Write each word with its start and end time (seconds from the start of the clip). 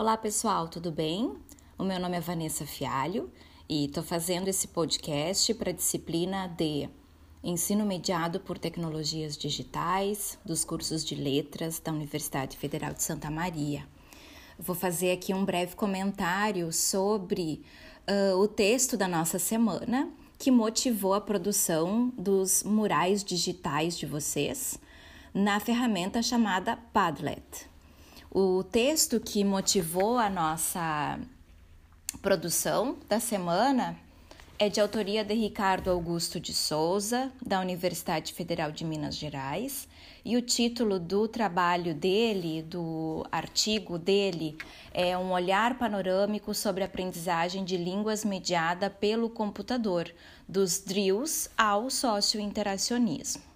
Olá 0.00 0.16
pessoal, 0.16 0.68
tudo 0.68 0.92
bem? 0.92 1.34
O 1.76 1.82
meu 1.82 1.98
nome 1.98 2.16
é 2.16 2.20
Vanessa 2.20 2.64
Fialho 2.64 3.32
e 3.68 3.86
estou 3.86 4.00
fazendo 4.00 4.46
esse 4.46 4.68
podcast 4.68 5.52
para 5.54 5.70
a 5.70 5.74
disciplina 5.74 6.46
de 6.46 6.88
Ensino 7.42 7.84
Mediado 7.84 8.38
por 8.38 8.58
Tecnologias 8.58 9.36
Digitais 9.36 10.38
dos 10.44 10.64
cursos 10.64 11.04
de 11.04 11.16
Letras 11.16 11.80
da 11.80 11.90
Universidade 11.90 12.56
Federal 12.56 12.94
de 12.94 13.02
Santa 13.02 13.28
Maria. 13.28 13.88
Vou 14.56 14.76
fazer 14.76 15.10
aqui 15.10 15.34
um 15.34 15.44
breve 15.44 15.74
comentário 15.74 16.72
sobre 16.72 17.64
uh, 18.08 18.36
o 18.38 18.46
texto 18.46 18.96
da 18.96 19.08
nossa 19.08 19.40
semana 19.40 20.08
que 20.38 20.52
motivou 20.52 21.12
a 21.12 21.20
produção 21.20 22.12
dos 22.16 22.62
murais 22.62 23.24
digitais 23.24 23.98
de 23.98 24.06
vocês 24.06 24.78
na 25.34 25.58
ferramenta 25.58 26.22
chamada 26.22 26.76
Padlet. 26.92 27.67
O 28.30 28.62
texto 28.62 29.18
que 29.18 29.42
motivou 29.42 30.18
a 30.18 30.28
nossa 30.28 31.18
produção 32.20 32.98
da 33.08 33.18
semana 33.18 33.96
é 34.58 34.68
de 34.68 34.82
autoria 34.82 35.24
de 35.24 35.32
Ricardo 35.32 35.90
Augusto 35.90 36.38
de 36.38 36.52
Souza, 36.52 37.32
da 37.40 37.58
Universidade 37.58 38.34
Federal 38.34 38.70
de 38.70 38.84
Minas 38.84 39.16
Gerais, 39.16 39.88
e 40.22 40.36
o 40.36 40.42
título 40.42 40.98
do 41.00 41.26
trabalho 41.26 41.94
dele, 41.94 42.60
do 42.60 43.26
artigo 43.32 43.96
dele, 43.98 44.58
é 44.92 45.16
Um 45.16 45.30
olhar 45.30 45.78
panorâmico 45.78 46.52
sobre 46.54 46.82
a 46.82 46.86
aprendizagem 46.86 47.64
de 47.64 47.78
línguas 47.78 48.26
mediada 48.26 48.90
pelo 48.90 49.30
computador, 49.30 50.12
dos 50.46 50.80
drills 50.80 51.48
ao 51.56 51.88
socio-interacionismo. 51.88 53.47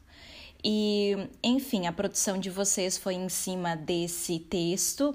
E, 0.65 1.29
enfim, 1.43 1.87
a 1.87 1.93
produção 1.93 2.39
de 2.39 2.49
vocês 2.51 2.97
foi 2.97 3.15
em 3.15 3.29
cima 3.29 3.75
desse 3.77 4.39
texto. 4.39 5.15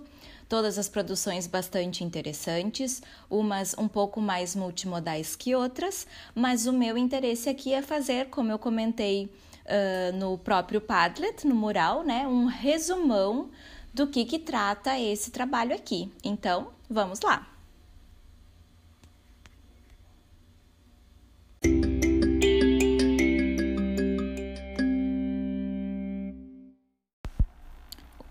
Todas 0.49 0.77
as 0.77 0.87
produções 0.87 1.45
bastante 1.45 2.03
interessantes, 2.03 3.01
umas 3.29 3.77
um 3.77 3.87
pouco 3.87 4.21
mais 4.21 4.55
multimodais 4.55 5.35
que 5.35 5.53
outras, 5.53 6.07
mas 6.33 6.67
o 6.67 6.73
meu 6.73 6.97
interesse 6.97 7.49
aqui 7.49 7.73
é 7.73 7.81
fazer, 7.81 8.29
como 8.29 8.51
eu 8.51 8.57
comentei 8.57 9.29
uh, 9.65 10.15
no 10.15 10.37
próprio 10.37 10.79
Padlet, 10.79 11.45
no 11.45 11.53
mural, 11.53 12.01
né, 12.03 12.25
um 12.25 12.45
resumão 12.45 13.49
do 13.93 14.07
que, 14.07 14.23
que 14.23 14.39
trata 14.39 14.97
esse 14.97 15.31
trabalho 15.31 15.75
aqui. 15.75 16.09
Então, 16.23 16.69
vamos 16.89 17.19
lá! 17.19 17.56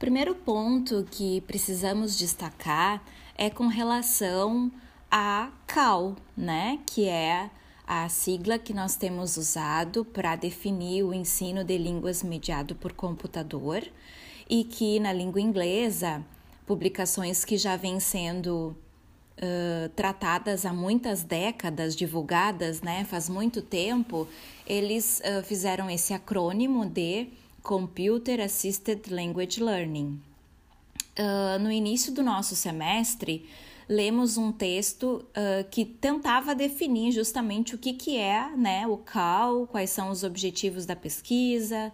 Primeiro 0.07 0.37
ponto 0.37 1.05
que 1.11 1.41
precisamos 1.49 2.17
destacar 2.17 3.03
é 3.37 3.51
com 3.51 3.67
relação 3.67 4.71
à 5.11 5.51
CAL, 5.67 6.15
né? 6.37 6.79
Que 6.87 7.09
é 7.09 7.51
a 7.85 8.09
sigla 8.09 8.57
que 8.57 8.73
nós 8.73 8.95
temos 8.95 9.37
usado 9.37 10.05
para 10.05 10.37
definir 10.37 11.03
o 11.03 11.13
ensino 11.13 11.65
de 11.65 11.77
línguas 11.77 12.23
mediado 12.23 12.77
por 12.77 12.93
computador 12.93 13.83
e 14.49 14.63
que 14.63 15.01
na 15.01 15.13
língua 15.13 15.41
inglesa, 15.41 16.25
publicações 16.65 17.45
que 17.45 17.57
já 17.57 17.75
vêm 17.75 17.99
sendo 17.99 18.77
uh, 19.39 19.89
tratadas 19.97 20.65
há 20.65 20.73
muitas 20.73 21.25
décadas, 21.25 21.97
divulgadas, 21.97 22.81
né? 22.81 23.05
Faz 23.07 23.29
muito 23.29 23.61
tempo, 23.61 24.29
eles 24.69 25.21
uh, 25.25 25.43
fizeram 25.43 25.91
esse 25.91 26.15
acrônimo 26.15 26.87
de 26.87 27.27
Computer 27.67 28.41
Assisted 28.41 29.11
Language 29.11 29.61
Learning. 29.61 30.23
Uh, 31.19 31.59
no 31.59 31.69
início 31.69 32.13
do 32.13 32.23
nosso 32.23 32.55
semestre, 32.55 33.45
lemos 33.89 34.37
um 34.37 34.53
texto 34.53 35.27
uh, 35.31 35.69
que 35.69 35.85
tentava 35.85 36.55
definir 36.55 37.11
justamente 37.11 37.75
o 37.75 37.79
que, 37.79 37.93
que 37.93 38.17
é 38.19 38.51
né, 38.57 38.87
o 38.87 38.97
CAL, 38.97 39.67
quais 39.67 39.91
são 39.91 40.11
os 40.11 40.23
objetivos 40.23 40.87
da 40.87 40.95
pesquisa, 40.95 41.93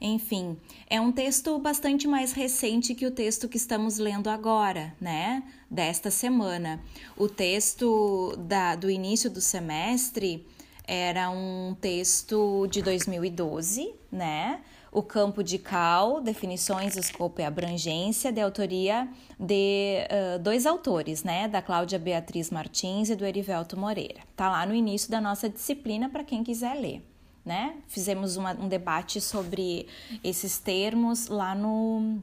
enfim. 0.00 0.56
É 0.90 1.00
um 1.00 1.12
texto 1.12 1.56
bastante 1.56 2.08
mais 2.08 2.32
recente 2.32 2.92
que 2.92 3.06
o 3.06 3.10
texto 3.12 3.48
que 3.48 3.56
estamos 3.56 3.98
lendo 3.98 4.28
agora, 4.28 4.92
né, 5.00 5.44
desta 5.70 6.10
semana. 6.10 6.82
O 7.16 7.28
texto 7.28 8.34
da, 8.36 8.74
do 8.74 8.90
início 8.90 9.30
do 9.30 9.40
semestre 9.40 10.44
era 10.84 11.30
um 11.30 11.76
texto 11.80 12.66
de 12.66 12.82
2012, 12.82 13.94
né? 14.10 14.60
O 14.92 15.02
campo 15.02 15.42
de 15.42 15.56
Cal, 15.56 16.20
definições, 16.20 16.96
escopo 16.96 17.40
e 17.40 17.44
abrangência, 17.44 18.30
de 18.30 18.42
autoria 18.42 19.08
de 19.40 20.06
uh, 20.36 20.38
dois 20.38 20.66
autores, 20.66 21.24
né? 21.24 21.48
Da 21.48 21.62
Cláudia 21.62 21.98
Beatriz 21.98 22.50
Martins 22.50 23.08
e 23.08 23.16
do 23.16 23.24
Erivelto 23.24 23.74
Moreira. 23.74 24.20
Tá 24.36 24.50
lá 24.50 24.66
no 24.66 24.74
início 24.74 25.10
da 25.10 25.20
nossa 25.20 25.48
disciplina 25.48 26.10
para 26.10 26.22
quem 26.22 26.44
quiser 26.44 26.74
ler. 26.74 27.02
Né? 27.44 27.74
Fizemos 27.88 28.36
uma, 28.36 28.52
um 28.52 28.68
debate 28.68 29.20
sobre 29.20 29.88
esses 30.22 30.58
termos 30.58 31.26
lá 31.26 31.54
no, 31.54 32.18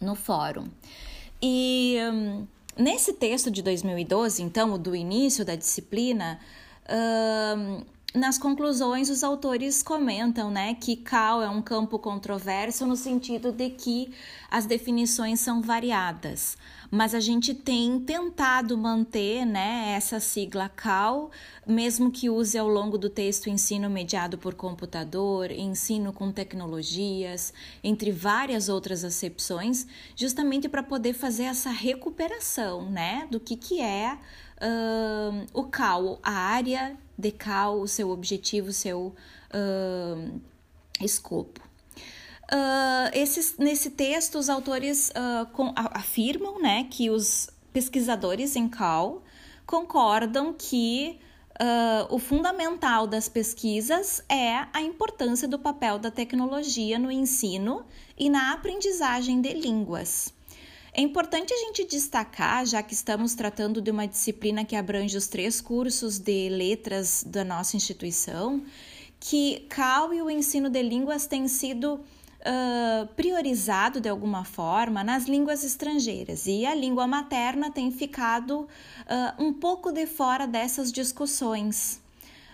no 0.00 0.16
fórum. 0.16 0.68
E 1.40 1.96
um, 2.12 2.46
nesse 2.76 3.12
texto 3.12 3.50
de 3.50 3.62
2012, 3.62 4.42
então, 4.42 4.78
do 4.78 4.96
início 4.96 5.44
da 5.44 5.54
disciplina, 5.54 6.40
um, 6.90 7.84
nas 8.12 8.36
conclusões, 8.36 9.08
os 9.08 9.22
autores 9.22 9.84
comentam 9.84 10.50
né, 10.50 10.74
que 10.74 10.96
CAL 10.96 11.42
é 11.42 11.48
um 11.48 11.62
campo 11.62 11.96
controverso 11.96 12.84
no 12.84 12.96
sentido 12.96 13.52
de 13.52 13.70
que 13.70 14.12
as 14.50 14.66
definições 14.66 15.38
são 15.38 15.62
variadas, 15.62 16.58
mas 16.90 17.14
a 17.14 17.20
gente 17.20 17.54
tem 17.54 18.00
tentado 18.00 18.76
manter 18.76 19.44
né, 19.46 19.92
essa 19.96 20.18
sigla 20.18 20.68
CAL, 20.68 21.30
mesmo 21.64 22.10
que 22.10 22.28
use 22.28 22.58
ao 22.58 22.66
longo 22.66 22.98
do 22.98 23.08
texto 23.08 23.48
ensino 23.48 23.88
mediado 23.88 24.36
por 24.36 24.54
computador, 24.54 25.52
ensino 25.52 26.12
com 26.12 26.32
tecnologias, 26.32 27.54
entre 27.82 28.10
várias 28.10 28.68
outras 28.68 29.04
acepções, 29.04 29.86
justamente 30.16 30.68
para 30.68 30.82
poder 30.82 31.12
fazer 31.12 31.44
essa 31.44 31.70
recuperação 31.70 32.90
né, 32.90 33.28
do 33.30 33.38
que, 33.38 33.54
que 33.54 33.80
é 33.80 34.18
uh, 34.60 35.46
o 35.52 35.62
CAL, 35.64 36.18
a 36.24 36.32
área 36.32 36.98
de 37.20 37.30
CAL, 37.30 37.80
o 37.80 37.86
seu 37.86 38.10
objetivo, 38.10 38.70
o 38.70 38.72
seu 38.72 39.14
uh, 39.54 40.40
escopo. 41.00 41.60
Uh, 42.52 43.10
esses, 43.12 43.56
nesse 43.58 43.90
texto, 43.90 44.38
os 44.38 44.48
autores 44.48 45.10
uh, 45.10 45.46
com, 45.52 45.72
afirmam 45.76 46.60
né, 46.60 46.88
que 46.90 47.08
os 47.08 47.48
pesquisadores 47.72 48.56
em 48.56 48.68
CAL 48.68 49.22
concordam 49.66 50.52
que 50.52 51.18
Uh, 51.62 52.08
o 52.08 52.18
fundamental 52.18 53.06
das 53.06 53.28
pesquisas 53.28 54.24
é 54.30 54.66
a 54.72 54.80
importância 54.80 55.46
do 55.46 55.58
papel 55.58 55.98
da 55.98 56.10
tecnologia 56.10 56.98
no 56.98 57.12
ensino 57.12 57.84
e 58.16 58.30
na 58.30 58.54
aprendizagem 58.54 59.42
de 59.42 59.52
línguas. 59.52 60.32
É 60.92 61.00
importante 61.00 61.52
a 61.54 61.56
gente 61.56 61.84
destacar, 61.84 62.66
já 62.66 62.82
que 62.82 62.94
estamos 62.94 63.34
tratando 63.34 63.80
de 63.80 63.90
uma 63.90 64.06
disciplina 64.06 64.64
que 64.64 64.74
abrange 64.74 65.16
os 65.16 65.28
três 65.28 65.60
cursos 65.60 66.18
de 66.18 66.48
letras 66.48 67.22
da 67.24 67.44
nossa 67.44 67.76
instituição, 67.76 68.62
que 69.20 69.66
CAL 69.68 70.12
e 70.12 70.20
o 70.20 70.28
ensino 70.28 70.68
de 70.68 70.82
línguas 70.82 71.26
têm 71.26 71.46
sido 71.46 71.94
uh, 71.94 73.06
priorizado 73.14 74.00
de 74.00 74.08
alguma 74.08 74.44
forma 74.44 75.04
nas 75.04 75.26
línguas 75.26 75.62
estrangeiras 75.62 76.46
e 76.46 76.66
a 76.66 76.74
língua 76.74 77.06
materna 77.06 77.70
tem 77.70 77.92
ficado 77.92 78.62
uh, 78.62 78.66
um 79.42 79.52
pouco 79.52 79.92
de 79.92 80.06
fora 80.06 80.46
dessas 80.46 80.90
discussões. 80.90 82.00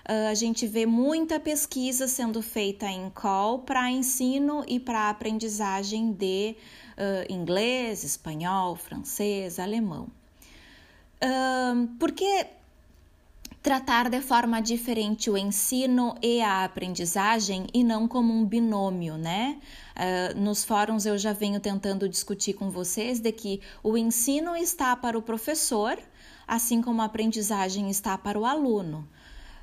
Uh, 0.08 0.30
a 0.30 0.34
gente 0.34 0.66
vê 0.66 0.84
muita 0.84 1.40
pesquisa 1.40 2.06
sendo 2.06 2.42
feita 2.42 2.86
em 2.86 3.08
CAL 3.10 3.60
para 3.60 3.90
ensino 3.90 4.64
e 4.68 4.78
para 4.78 5.08
aprendizagem 5.08 6.12
de 6.12 6.54
uh, 6.96 7.32
inglês, 7.32 8.04
espanhol, 8.04 8.76
francês, 8.76 9.58
alemão. 9.58 10.08
Uh, 11.22 11.86
por 11.98 12.12
que 12.12 12.46
tratar 13.62 14.08
de 14.08 14.20
forma 14.20 14.60
diferente 14.60 15.28
o 15.28 15.36
ensino 15.36 16.14
e 16.22 16.40
a 16.40 16.62
aprendizagem 16.62 17.66
e 17.74 17.82
não 17.82 18.06
como 18.06 18.32
um 18.32 18.44
binômio, 18.44 19.16
né? 19.16 19.58
Uh, 19.96 20.40
nos 20.40 20.64
fóruns 20.64 21.04
eu 21.04 21.18
já 21.18 21.32
venho 21.32 21.58
tentando 21.58 22.08
discutir 22.08 22.52
com 22.52 22.70
vocês 22.70 23.18
de 23.18 23.32
que 23.32 23.60
o 23.82 23.96
ensino 23.98 24.54
está 24.54 24.94
para 24.94 25.18
o 25.18 25.22
professor, 25.22 25.98
assim 26.46 26.80
como 26.80 27.02
a 27.02 27.06
aprendizagem 27.06 27.90
está 27.90 28.16
para 28.16 28.38
o 28.38 28.46
aluno. 28.46 29.08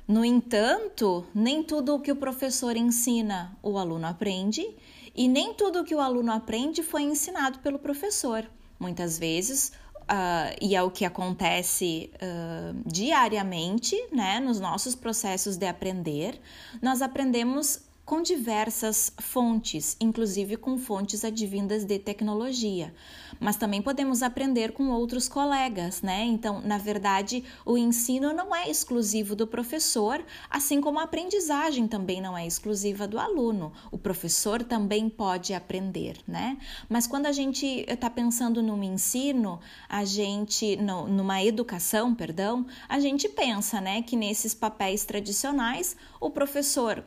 No 0.06 0.22
entanto, 0.22 1.24
nem 1.34 1.62
tudo 1.62 1.94
o 1.94 2.00
que 2.00 2.12
o 2.12 2.16
professor 2.16 2.76
ensina 2.76 3.56
o 3.62 3.78
aluno 3.78 4.06
aprende 4.06 4.66
e 5.14 5.28
nem 5.28 5.54
tudo 5.54 5.80
o 5.80 5.84
que 5.84 5.94
o 5.94 6.00
aluno 6.00 6.32
aprende 6.32 6.82
foi 6.82 7.02
ensinado 7.02 7.58
pelo 7.60 7.78
professor. 7.78 8.44
Muitas 8.78 9.18
vezes, 9.18 9.72
uh, 10.02 10.56
e 10.60 10.74
é 10.74 10.82
o 10.82 10.90
que 10.90 11.04
acontece 11.04 12.10
uh, 12.16 12.82
diariamente, 12.84 13.96
né, 14.12 14.40
nos 14.40 14.58
nossos 14.58 14.94
processos 14.94 15.56
de 15.56 15.66
aprender, 15.66 16.40
nós 16.82 17.00
aprendemos 17.00 17.80
com 18.04 18.20
diversas 18.20 19.12
fontes, 19.18 19.96
inclusive 19.98 20.56
com 20.56 20.76
fontes 20.76 21.24
advindas 21.24 21.84
de 21.84 21.98
tecnologia. 21.98 22.94
Mas 23.40 23.56
também 23.56 23.80
podemos 23.80 24.22
aprender 24.22 24.72
com 24.72 24.90
outros 24.90 25.28
colegas, 25.28 26.02
né? 26.02 26.22
Então, 26.24 26.60
na 26.60 26.78
verdade, 26.78 27.42
o 27.64 27.78
ensino 27.78 28.32
não 28.32 28.54
é 28.54 28.70
exclusivo 28.70 29.34
do 29.34 29.46
professor, 29.46 30.24
assim 30.50 30.80
como 30.80 31.00
a 31.00 31.04
aprendizagem 31.04 31.88
também 31.88 32.20
não 32.20 32.36
é 32.36 32.46
exclusiva 32.46 33.08
do 33.08 33.18
aluno. 33.18 33.72
O 33.90 33.98
professor 33.98 34.62
também 34.62 35.08
pode 35.08 35.54
aprender, 35.54 36.18
né? 36.28 36.58
Mas 36.88 37.06
quando 37.06 37.26
a 37.26 37.32
gente 37.32 37.84
está 37.88 38.10
pensando 38.10 38.62
num 38.62 38.82
ensino, 38.82 39.58
a 39.88 40.04
gente, 40.04 40.76
numa 40.76 41.42
educação, 41.42 42.14
perdão, 42.14 42.66
a 42.88 43.00
gente 43.00 43.28
pensa, 43.28 43.80
né, 43.80 44.02
que 44.02 44.16
nesses 44.16 44.54
papéis 44.54 45.04
tradicionais 45.04 45.96
o 46.20 46.30
professor 46.30 47.04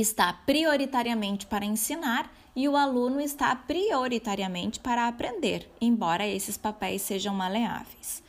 está 0.00 0.32
prioritariamente 0.32 1.46
para 1.46 1.64
ensinar 1.64 2.30
e 2.54 2.68
o 2.68 2.76
aluno 2.76 3.20
está 3.20 3.54
prioritariamente 3.56 4.78
para 4.78 5.08
aprender, 5.08 5.70
embora 5.80 6.26
esses 6.26 6.56
papéis 6.56 7.02
sejam 7.02 7.34
maleáveis. 7.34 8.22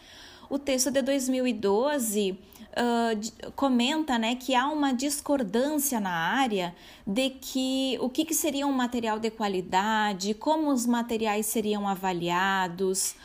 O 0.49 0.57
texto 0.57 0.89
de 0.89 1.01
2012 1.01 2.31
uh, 2.31 3.51
comenta 3.51 4.17
né, 4.17 4.35
que 4.35 4.55
há 4.55 4.69
uma 4.69 4.93
discordância 4.93 5.99
na 5.99 6.11
área 6.11 6.73
de 7.05 7.31
que 7.31 7.97
o 7.99 8.09
que, 8.09 8.23
que 8.23 8.33
seria 8.33 8.65
um 8.65 8.71
material 8.71 9.19
de 9.19 9.29
qualidade, 9.29 10.33
como 10.33 10.71
os 10.71 10.85
materiais 10.85 11.47
seriam 11.47 11.85
avaliados, 11.85 13.15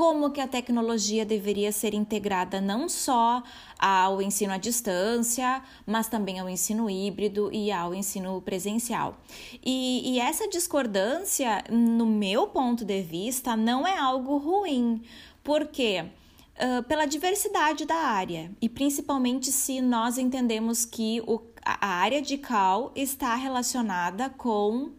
como 0.00 0.30
que 0.30 0.40
a 0.40 0.48
tecnologia 0.48 1.26
deveria 1.26 1.70
ser 1.70 1.92
integrada 1.92 2.58
não 2.58 2.88
só 2.88 3.42
ao 3.78 4.22
ensino 4.22 4.50
à 4.50 4.56
distância, 4.56 5.62
mas 5.84 6.08
também 6.08 6.40
ao 6.40 6.48
ensino 6.48 6.88
híbrido 6.88 7.52
e 7.52 7.70
ao 7.70 7.94
ensino 7.94 8.40
presencial. 8.40 9.20
E, 9.62 10.14
e 10.14 10.18
essa 10.18 10.48
discordância, 10.48 11.62
no 11.70 12.06
meu 12.06 12.46
ponto 12.46 12.82
de 12.82 13.02
vista, 13.02 13.54
não 13.54 13.86
é 13.86 13.98
algo 13.98 14.38
ruim, 14.38 15.02
porque 15.44 16.02
uh, 16.02 16.82
pela 16.84 17.04
diversidade 17.04 17.84
da 17.84 17.96
área. 17.96 18.50
E 18.58 18.70
principalmente 18.70 19.52
se 19.52 19.82
nós 19.82 20.16
entendemos 20.16 20.86
que 20.86 21.22
o, 21.26 21.42
a 21.62 21.86
área 21.86 22.22
de 22.22 22.38
CAL 22.38 22.90
está 22.96 23.34
relacionada 23.34 24.30
com 24.30 24.84
uh, 24.84 24.92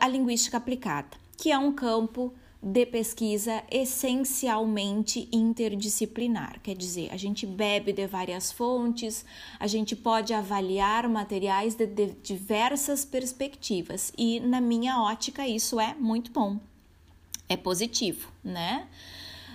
a 0.00 0.08
linguística 0.08 0.56
aplicada, 0.56 1.18
que 1.36 1.52
é 1.52 1.58
um 1.58 1.70
campo 1.70 2.32
de 2.64 2.86
pesquisa 2.86 3.62
essencialmente 3.70 5.28
interdisciplinar. 5.30 6.58
Quer 6.62 6.74
dizer, 6.74 7.10
a 7.12 7.16
gente 7.18 7.46
bebe 7.46 7.92
de 7.92 8.06
várias 8.06 8.50
fontes, 8.50 9.22
a 9.60 9.66
gente 9.66 9.94
pode 9.94 10.32
avaliar 10.32 11.06
materiais 11.06 11.74
de, 11.74 11.86
de 11.86 12.06
diversas 12.22 13.04
perspectivas 13.04 14.10
e, 14.16 14.40
na 14.40 14.62
minha 14.62 15.02
ótica, 15.02 15.46
isso 15.46 15.78
é 15.78 15.94
muito 15.98 16.30
bom, 16.32 16.58
é 17.50 17.56
positivo, 17.56 18.32
né? 18.42 18.88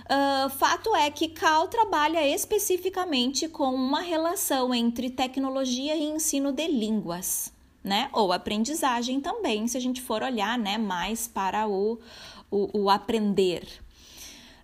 Uh, 0.04 0.48
fato 0.50 0.94
é 0.94 1.10
que 1.10 1.28
Cal 1.28 1.66
trabalha 1.66 2.24
especificamente 2.26 3.48
com 3.48 3.74
uma 3.74 4.00
relação 4.00 4.72
entre 4.72 5.10
tecnologia 5.10 5.96
e 5.96 6.04
ensino 6.04 6.52
de 6.52 6.66
línguas, 6.68 7.52
né? 7.82 8.08
Ou 8.12 8.32
aprendizagem 8.32 9.20
também, 9.20 9.66
se 9.66 9.76
a 9.76 9.80
gente 9.80 10.00
for 10.02 10.22
olhar, 10.22 10.58
né, 10.58 10.76
mais 10.76 11.26
para 11.26 11.68
o, 11.68 11.98
o, 12.50 12.82
o 12.82 12.90
aprender. 12.90 13.66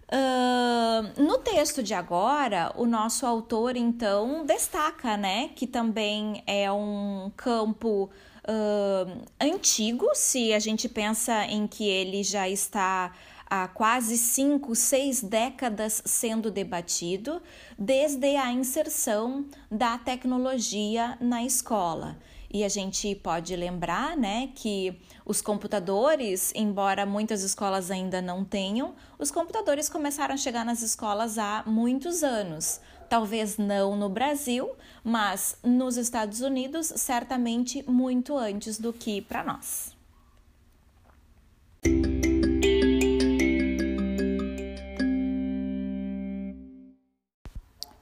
Uh, 0.09 1.21
no 1.21 1.39
texto 1.39 1.83
de 1.83 1.93
agora, 1.93 2.73
o 2.77 2.87
nosso 2.87 3.27
autor 3.27 3.77
então 3.77 4.47
destaca, 4.47 5.17
né, 5.17 5.49
que 5.57 5.67
também 5.67 6.45
é 6.47 6.71
um 6.71 7.31
campo 7.37 8.09
uh, 8.45 9.23
antigo, 9.41 10.09
se 10.15 10.53
a 10.53 10.61
gente 10.61 10.89
pensa 10.89 11.45
em 11.47 11.67
que 11.67 11.89
ele 11.89 12.23
já 12.23 12.49
está 12.49 13.13
há 13.49 13.67
quase 13.69 14.17
cinco, 14.17 14.75
seis 14.75 15.23
décadas 15.23 16.03
sendo 16.05 16.51
debatido, 16.51 17.43
desde 17.79 18.37
a 18.37 18.53
inserção 18.53 19.45
da 19.71 19.99
tecnologia 19.99 21.17
na 21.21 21.45
escola. 21.45 22.17
E 22.53 22.65
a 22.65 22.69
gente 22.69 23.15
pode 23.17 23.55
lembrar, 23.57 24.17
né, 24.17 24.51
que 24.55 24.97
os 25.25 25.41
computadores, 25.41 26.53
embora 26.55 27.05
muitas 27.05 27.43
escolas 27.43 27.91
ainda 27.91 28.23
não 28.23 28.45
tenham, 28.45 28.95
os 29.19 29.31
computadores 29.31 29.89
começaram 29.89 30.35
a 30.35 30.39
chegar 30.39 30.65
nas 30.65 30.83
escolas 30.83 31.39
há 31.39 31.65
muitos 31.67 32.23
anos. 32.23 32.81
Talvez 33.09 33.57
não 33.57 33.97
no 33.97 34.09
Brasil, 34.09 34.71
mas 35.03 35.57
nos 35.63 35.97
Estados 35.97 36.41
Unidos, 36.41 36.93
certamente 36.97 37.85
muito 37.89 38.37
antes 38.37 38.79
do 38.79 38.93
que 38.93 39.21
para 39.21 39.45
nós. 39.45 39.96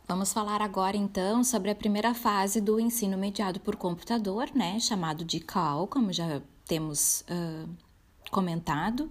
Vamos 0.07 0.35
falar 0.35 0.61
agora 0.61 0.99
então 0.99 1.43
sobre 1.43 1.71
a 1.71 1.75
primeira 1.75 2.13
fase 2.13 2.61
do 2.61 2.79
ensino 2.79 3.17
mediado 3.17 3.59
por 3.59 3.75
computador, 3.75 4.51
né, 4.55 4.79
chamado 4.79 5.25
de 5.25 5.41
CAL, 5.41 5.87
como 5.87 6.13
já 6.13 6.43
temos 6.67 7.23
uh, 7.23 7.67
comentado, 8.31 9.11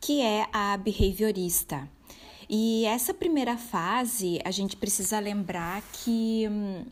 que 0.00 0.20
é 0.20 0.48
a 0.52 0.76
behaviorista. 0.76 1.88
E 2.50 2.84
essa 2.86 3.14
primeira 3.14 3.56
fase, 3.56 4.40
a 4.44 4.50
gente 4.50 4.76
precisa 4.76 5.20
lembrar 5.20 5.80
que 5.92 6.48
hum, 6.50 6.86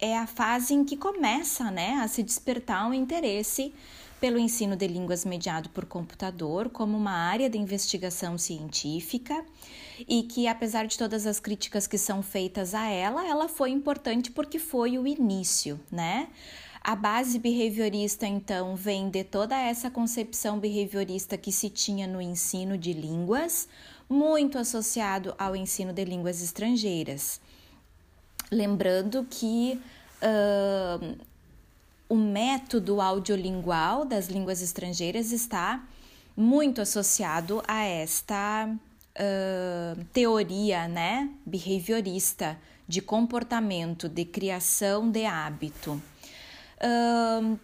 é 0.00 0.18
a 0.18 0.26
fase 0.26 0.74
em 0.74 0.84
que 0.84 0.96
começa 0.96 1.70
né, 1.70 2.00
a 2.02 2.08
se 2.08 2.20
despertar 2.20 2.88
um 2.88 2.92
interesse 2.92 3.72
pelo 4.20 4.38
ensino 4.38 4.74
de 4.74 4.88
línguas 4.88 5.24
mediado 5.24 5.68
por 5.70 5.84
computador 5.84 6.68
como 6.68 6.96
uma 6.98 7.12
área 7.12 7.48
de 7.48 7.58
investigação 7.58 8.36
científica 8.36 9.44
e 10.08 10.22
que, 10.24 10.46
apesar 10.46 10.86
de 10.86 10.98
todas 10.98 11.26
as 11.26 11.38
críticas 11.40 11.86
que 11.86 11.98
são 11.98 12.22
feitas 12.22 12.74
a 12.74 12.88
ela, 12.88 13.26
ela 13.26 13.48
foi 13.48 13.70
importante 13.70 14.30
porque 14.30 14.58
foi 14.58 14.98
o 14.98 15.06
início, 15.06 15.80
né? 15.90 16.28
A 16.84 16.96
base 16.96 17.38
behaviorista, 17.38 18.26
então, 18.26 18.74
vem 18.74 19.08
de 19.08 19.22
toda 19.22 19.56
essa 19.56 19.88
concepção 19.88 20.58
behaviorista 20.58 21.38
que 21.38 21.52
se 21.52 21.70
tinha 21.70 22.08
no 22.08 22.20
ensino 22.20 22.76
de 22.76 22.92
línguas, 22.92 23.68
muito 24.08 24.58
associado 24.58 25.34
ao 25.38 25.54
ensino 25.54 25.92
de 25.92 26.04
línguas 26.04 26.42
estrangeiras. 26.42 27.40
Lembrando 28.50 29.24
que 29.30 29.80
uh, 30.22 31.16
o 32.08 32.16
método 32.16 33.00
audiolingual 33.00 34.04
das 34.04 34.26
línguas 34.26 34.60
estrangeiras 34.60 35.30
está 35.30 35.82
muito 36.36 36.80
associado 36.80 37.62
a 37.66 37.84
esta 37.84 38.68
teoria 40.12 40.88
né, 40.88 41.30
behaviorista 41.44 42.58
de 42.88 43.00
comportamento, 43.00 44.08
de 44.08 44.24
criação 44.24 45.10
de 45.10 45.24
hábito. 45.24 46.02
Uh, 46.78 47.58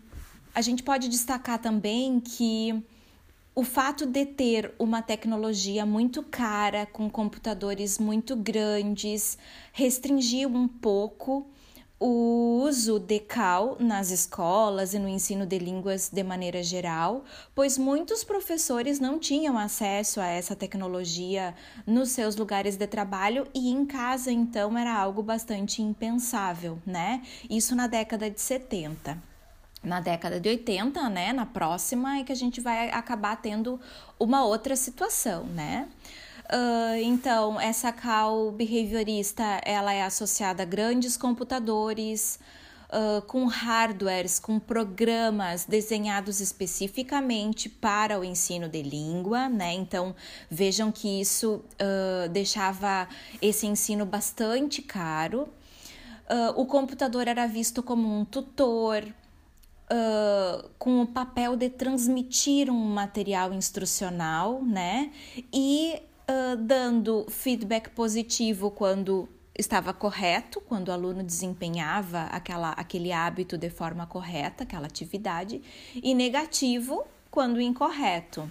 a 0.55 0.61
gente 0.61 0.83
pode 0.83 1.09
destacar 1.09 1.59
também 1.59 2.21
que 2.21 2.83
o 3.55 3.65
fato 3.65 4.07
de 4.07 4.25
ter 4.25 4.73
uma 4.79 5.03
tecnologia 5.03 5.85
muito 5.85 6.23
cara, 6.23 6.87
com 6.87 7.11
computadores 7.11 7.99
muito 7.99 8.37
grandes, 8.37 9.37
restringiu 9.73 10.49
um 10.49 10.69
pouco 10.69 11.47
o 12.01 12.63
uso 12.63 13.01
de 13.01 13.19
CAL 13.19 13.77
nas 13.81 14.11
escolas 14.11 14.95
e 14.95 14.99
no 14.99 15.09
ensino 15.09 15.45
de 15.45 15.59
línguas 15.59 16.09
de 16.09 16.23
maneira 16.23 16.63
geral, 16.63 17.25
pois 17.55 17.77
muitos 17.77 18.23
professores 18.23 19.01
não 19.01 19.19
tinham 19.19 19.59
acesso 19.59 20.21
a 20.21 20.27
essa 20.27 20.55
tecnologia 20.55 21.55
nos 21.87 22.11
seus 22.11 22.37
lugares 22.37 22.77
de 22.77 22.87
trabalho 22.87 23.49
e 23.53 23.71
em 23.71 23.85
casa 23.85 24.31
então 24.31 24.79
era 24.79 24.95
algo 24.95 25.23
bastante 25.23 25.83
impensável, 25.83 26.79
né? 26.87 27.23
Isso 27.51 27.75
na 27.75 27.87
década 27.87 28.31
de 28.31 28.41
70 28.41 29.29
na 29.83 30.01
década 30.01 30.41
de 30.41 30.49
80, 30.49 31.09
né, 31.09 31.33
na 31.33 31.47
próxima, 31.47 32.19
é 32.19 32.25
que 32.25 32.33
a 32.33 32.37
gente 32.37 32.61
vai 32.61 32.91
acabar 32.91 33.37
tendo 33.37 33.81
uma 34.19 34.45
outra 34.45 34.75
situação, 34.75 35.45
né? 35.45 35.89
Uh, 36.51 36.97
então, 37.03 37.61
essa 37.61 37.93
cal 37.93 38.51
behaviorista 38.51 39.61
ela 39.65 39.93
é 39.93 40.03
associada 40.03 40.63
a 40.63 40.67
grandes 40.67 41.15
computadores, 41.15 42.41
uh, 42.89 43.21
com 43.27 43.45
hardwares, 43.45 44.39
com 44.39 44.59
programas 44.59 45.67
desenhados 45.67 46.41
especificamente 46.41 47.69
para 47.69 48.19
o 48.19 48.25
ensino 48.25 48.67
de 48.67 48.83
língua, 48.83 49.47
né? 49.51 49.75
Então, 49.75 50.15
vejam 50.51 50.91
que 50.91 51.21
isso 51.21 51.63
uh, 51.75 52.29
deixava 52.31 53.07
esse 53.43 53.67
ensino 53.67 54.07
bastante 54.07 54.81
caro. 54.81 55.49
o 56.57 56.67
computador 56.67 57.29
era 57.29 57.47
visto 57.47 57.83
como 57.83 58.09
um 58.09 58.25
tutor, 58.25 59.05
Uh, 59.91 60.69
com 60.79 61.01
o 61.01 61.07
papel 61.07 61.57
de 61.57 61.71
transmitir 61.71 62.69
um 62.69 62.85
material 62.93 63.55
instrucional, 63.55 64.63
né? 64.63 65.11
E 65.51 66.03
uh, 66.29 66.57
dando 66.57 67.27
feedback 67.29 67.91
positivo 67.91 68.71
quando 68.71 69.29
estava 69.59 69.93
correto 69.93 70.61
quando 70.61 70.89
o 70.89 70.93
aluno 70.93 71.25
desempenhava 71.25 72.23
aquela, 72.31 72.71
aquele 72.71 73.11
hábito 73.11 73.59
de 73.59 73.69
forma 73.69 74.07
correta, 74.07 74.63
aquela 74.63 74.87
atividade, 74.87 75.61
e 75.97 76.15
negativo 76.15 77.05
quando 77.29 77.61
incorreto. 77.61 78.49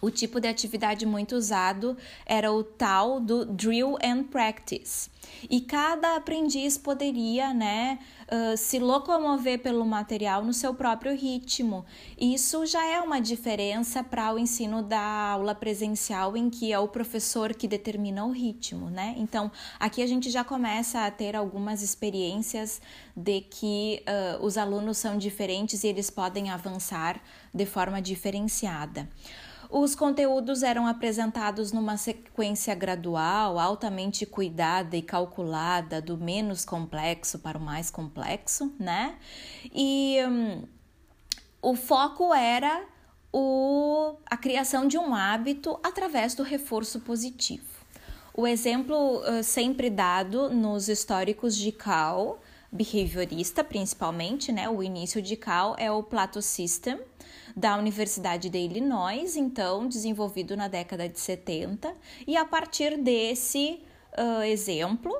O 0.00 0.10
tipo 0.10 0.40
de 0.40 0.48
atividade 0.48 1.04
muito 1.04 1.36
usado 1.36 1.96
era 2.24 2.52
o 2.52 2.62
tal 2.62 3.20
do 3.20 3.44
drill 3.44 3.96
and 4.02 4.24
practice. 4.24 5.10
E 5.48 5.60
cada 5.60 6.16
aprendiz 6.16 6.76
poderia, 6.76 7.52
né, 7.54 7.98
uh, 8.30 8.56
se 8.56 8.78
locomover 8.78 9.58
pelo 9.58 9.84
material 9.84 10.44
no 10.44 10.52
seu 10.52 10.74
próprio 10.74 11.14
ritmo. 11.14 11.84
Isso 12.18 12.64
já 12.66 12.84
é 12.84 13.00
uma 13.00 13.20
diferença 13.20 14.02
para 14.02 14.32
o 14.34 14.38
ensino 14.38 14.82
da 14.82 15.00
aula 15.00 15.54
presencial, 15.54 16.36
em 16.36 16.50
que 16.50 16.72
é 16.72 16.78
o 16.78 16.88
professor 16.88 17.54
que 17.54 17.68
determina 17.68 18.24
o 18.24 18.30
ritmo, 18.30 18.90
né? 18.90 19.14
Então, 19.18 19.50
aqui 19.78 20.02
a 20.02 20.06
gente 20.06 20.30
já 20.30 20.44
começa 20.44 21.06
a 21.06 21.10
ter 21.10 21.36
algumas 21.36 21.82
experiências 21.82 22.80
de 23.16 23.40
que 23.42 24.02
uh, 24.08 24.44
os 24.44 24.56
alunos 24.56 24.98
são 24.98 25.18
diferentes 25.18 25.84
e 25.84 25.88
eles 25.88 26.10
podem 26.10 26.50
avançar 26.50 27.20
de 27.54 27.66
forma 27.66 28.00
diferenciada. 28.00 29.08
Os 29.70 29.94
conteúdos 29.94 30.64
eram 30.64 30.84
apresentados 30.84 31.70
numa 31.70 31.96
sequência 31.96 32.74
gradual, 32.74 33.56
altamente 33.56 34.26
cuidada 34.26 34.96
e 34.96 35.02
calculada, 35.02 36.02
do 36.02 36.18
menos 36.18 36.64
complexo 36.64 37.38
para 37.38 37.56
o 37.56 37.60
mais 37.60 37.88
complexo, 37.88 38.74
né? 38.80 39.16
E 39.72 40.16
um, 40.26 40.64
o 41.62 41.76
foco 41.76 42.34
era 42.34 42.84
o, 43.32 44.16
a 44.26 44.36
criação 44.36 44.88
de 44.88 44.98
um 44.98 45.14
hábito 45.14 45.78
através 45.84 46.34
do 46.34 46.42
reforço 46.42 46.98
positivo. 47.00 47.70
O 48.34 48.48
exemplo 48.48 49.20
uh, 49.20 49.42
sempre 49.44 49.88
dado 49.88 50.50
nos 50.50 50.88
históricos 50.88 51.56
de 51.56 51.70
Cal, 51.70 52.40
behaviorista 52.72 53.64
principalmente, 53.64 54.52
né? 54.52 54.68
O 54.68 54.82
início 54.82 55.20
de 55.20 55.36
Cal 55.36 55.74
é 55.78 55.90
o 55.90 56.02
Plato 56.02 56.40
System, 56.40 56.98
da 57.56 57.76
Universidade 57.76 58.48
de 58.48 58.58
Illinois, 58.58 59.36
então 59.36 59.88
desenvolvido 59.88 60.56
na 60.56 60.68
década 60.68 61.08
de 61.08 61.18
70, 61.18 61.94
e 62.26 62.36
a 62.36 62.44
partir 62.44 62.96
desse 62.96 63.82
uh, 64.16 64.42
exemplo, 64.42 65.12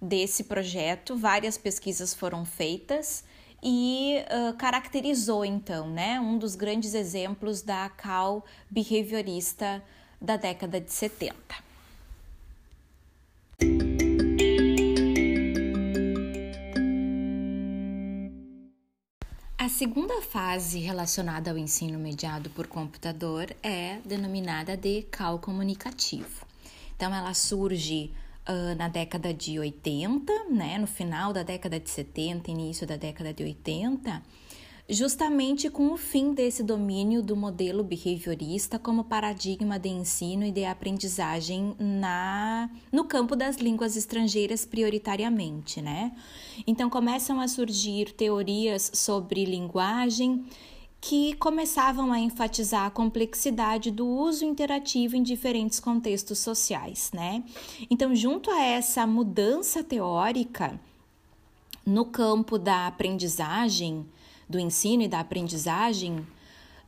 desse 0.00 0.44
projeto, 0.44 1.16
várias 1.16 1.58
pesquisas 1.58 2.14
foram 2.14 2.44
feitas 2.44 3.24
e 3.62 4.16
uh, 4.28 4.56
caracterizou 4.56 5.44
então, 5.44 5.88
né, 5.88 6.20
um 6.20 6.38
dos 6.38 6.54
grandes 6.54 6.94
exemplos 6.94 7.62
da 7.62 7.88
cal 7.88 8.44
behaviorista 8.70 9.82
da 10.20 10.36
década 10.36 10.80
de 10.80 10.92
70. 10.92 11.63
A 19.64 19.68
segunda 19.70 20.20
fase 20.20 20.78
relacionada 20.78 21.50
ao 21.50 21.56
ensino 21.56 21.98
mediado 21.98 22.50
por 22.50 22.66
computador 22.66 23.46
é 23.62 23.98
denominada 24.04 24.76
de 24.76 25.04
cal 25.10 25.38
comunicativo. 25.38 26.46
Então, 26.94 27.14
ela 27.14 27.32
surge 27.32 28.10
uh, 28.46 28.74
na 28.76 28.88
década 28.88 29.32
de 29.32 29.58
80, 29.58 30.50
né, 30.50 30.76
no 30.76 30.86
final 30.86 31.32
da 31.32 31.42
década 31.42 31.80
de 31.80 31.88
70, 31.88 32.50
início 32.50 32.86
da 32.86 32.96
década 32.96 33.32
de 33.32 33.42
80 33.42 34.22
justamente 34.88 35.70
com 35.70 35.92
o 35.92 35.96
fim 35.96 36.34
desse 36.34 36.62
domínio 36.62 37.22
do 37.22 37.34
modelo 37.34 37.82
behaviorista 37.82 38.78
como 38.78 39.04
paradigma 39.04 39.78
de 39.78 39.88
ensino 39.88 40.44
e 40.44 40.52
de 40.52 40.64
aprendizagem 40.64 41.74
na 41.78 42.68
no 42.92 43.04
campo 43.04 43.34
das 43.34 43.56
línguas 43.56 43.96
estrangeiras 43.96 44.66
prioritariamente, 44.66 45.80
né? 45.80 46.12
Então 46.66 46.90
começam 46.90 47.40
a 47.40 47.48
surgir 47.48 48.12
teorias 48.12 48.90
sobre 48.94 49.44
linguagem 49.44 50.44
que 51.00 51.34
começavam 51.34 52.10
a 52.10 52.18
enfatizar 52.18 52.86
a 52.86 52.90
complexidade 52.90 53.90
do 53.90 54.06
uso 54.06 54.42
interativo 54.42 55.14
em 55.14 55.22
diferentes 55.22 55.78
contextos 55.78 56.38
sociais, 56.38 57.10
né? 57.12 57.44
Então, 57.90 58.14
junto 58.14 58.50
a 58.50 58.62
essa 58.62 59.06
mudança 59.06 59.84
teórica 59.84 60.80
no 61.84 62.06
campo 62.06 62.58
da 62.58 62.86
aprendizagem, 62.86 64.06
do 64.48 64.58
ensino 64.58 65.02
e 65.02 65.08
da 65.08 65.20
aprendizagem, 65.20 66.26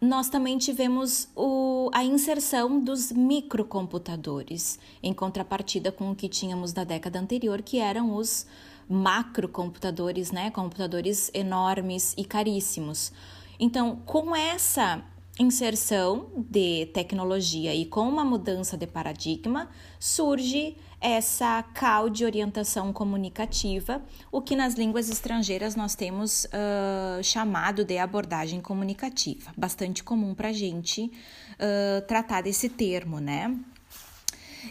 nós 0.00 0.28
também 0.28 0.58
tivemos 0.58 1.28
o, 1.34 1.90
a 1.92 2.04
inserção 2.04 2.78
dos 2.78 3.10
microcomputadores, 3.10 4.78
em 5.02 5.12
contrapartida 5.12 5.90
com 5.90 6.10
o 6.10 6.14
que 6.14 6.28
tínhamos 6.28 6.75
na 6.75 6.84
década 6.84 7.18
anterior, 7.18 7.62
que 7.62 7.78
eram 7.78 8.14
os 8.14 8.46
macrocomputadores, 8.88 10.30
né? 10.30 10.50
Computadores 10.50 11.30
enormes 11.32 12.14
e 12.16 12.25
caríssimos. 12.25 13.10
Então, 13.58 13.96
com 14.04 14.36
essa 14.36 15.02
inserção 15.38 16.26
de 16.36 16.86
tecnologia 16.86 17.75
e 17.75 17.84
com 17.84 18.08
uma 18.08 18.25
mudança 18.25 18.76
de 18.76 18.86
paradigma, 18.86 19.68
surge 19.98 20.76
essa 21.00 21.62
cal 21.74 22.08
de 22.08 22.24
orientação 22.24 22.92
comunicativa, 22.92 24.02
o 24.32 24.40
que 24.40 24.56
nas 24.56 24.74
línguas 24.74 25.08
estrangeiras 25.08 25.76
nós 25.76 25.94
temos 25.94 26.44
uh, 26.46 27.22
chamado 27.22 27.84
de 27.84 27.98
abordagem 27.98 28.60
comunicativa, 28.60 29.52
bastante 29.56 30.02
comum 30.02 30.34
para 30.34 30.48
a 30.48 30.52
gente 30.52 31.02
uh, 31.04 32.06
tratar 32.06 32.42
desse 32.42 32.68
termo, 32.68 33.20
né? 33.20 33.54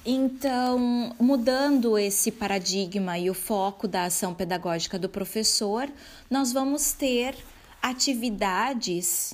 Então, 0.06 1.16
mudando 1.20 1.98
esse 1.98 2.32
paradigma 2.32 3.18
e 3.18 3.30
o 3.30 3.34
foco 3.34 3.88
da 3.88 4.06
ação 4.06 4.34
pedagógica 4.34 5.00
do 5.00 5.08
professor, 5.08 5.90
nós 6.30 6.52
vamos 6.52 6.92
ter 6.92 7.36
atividades 7.82 9.34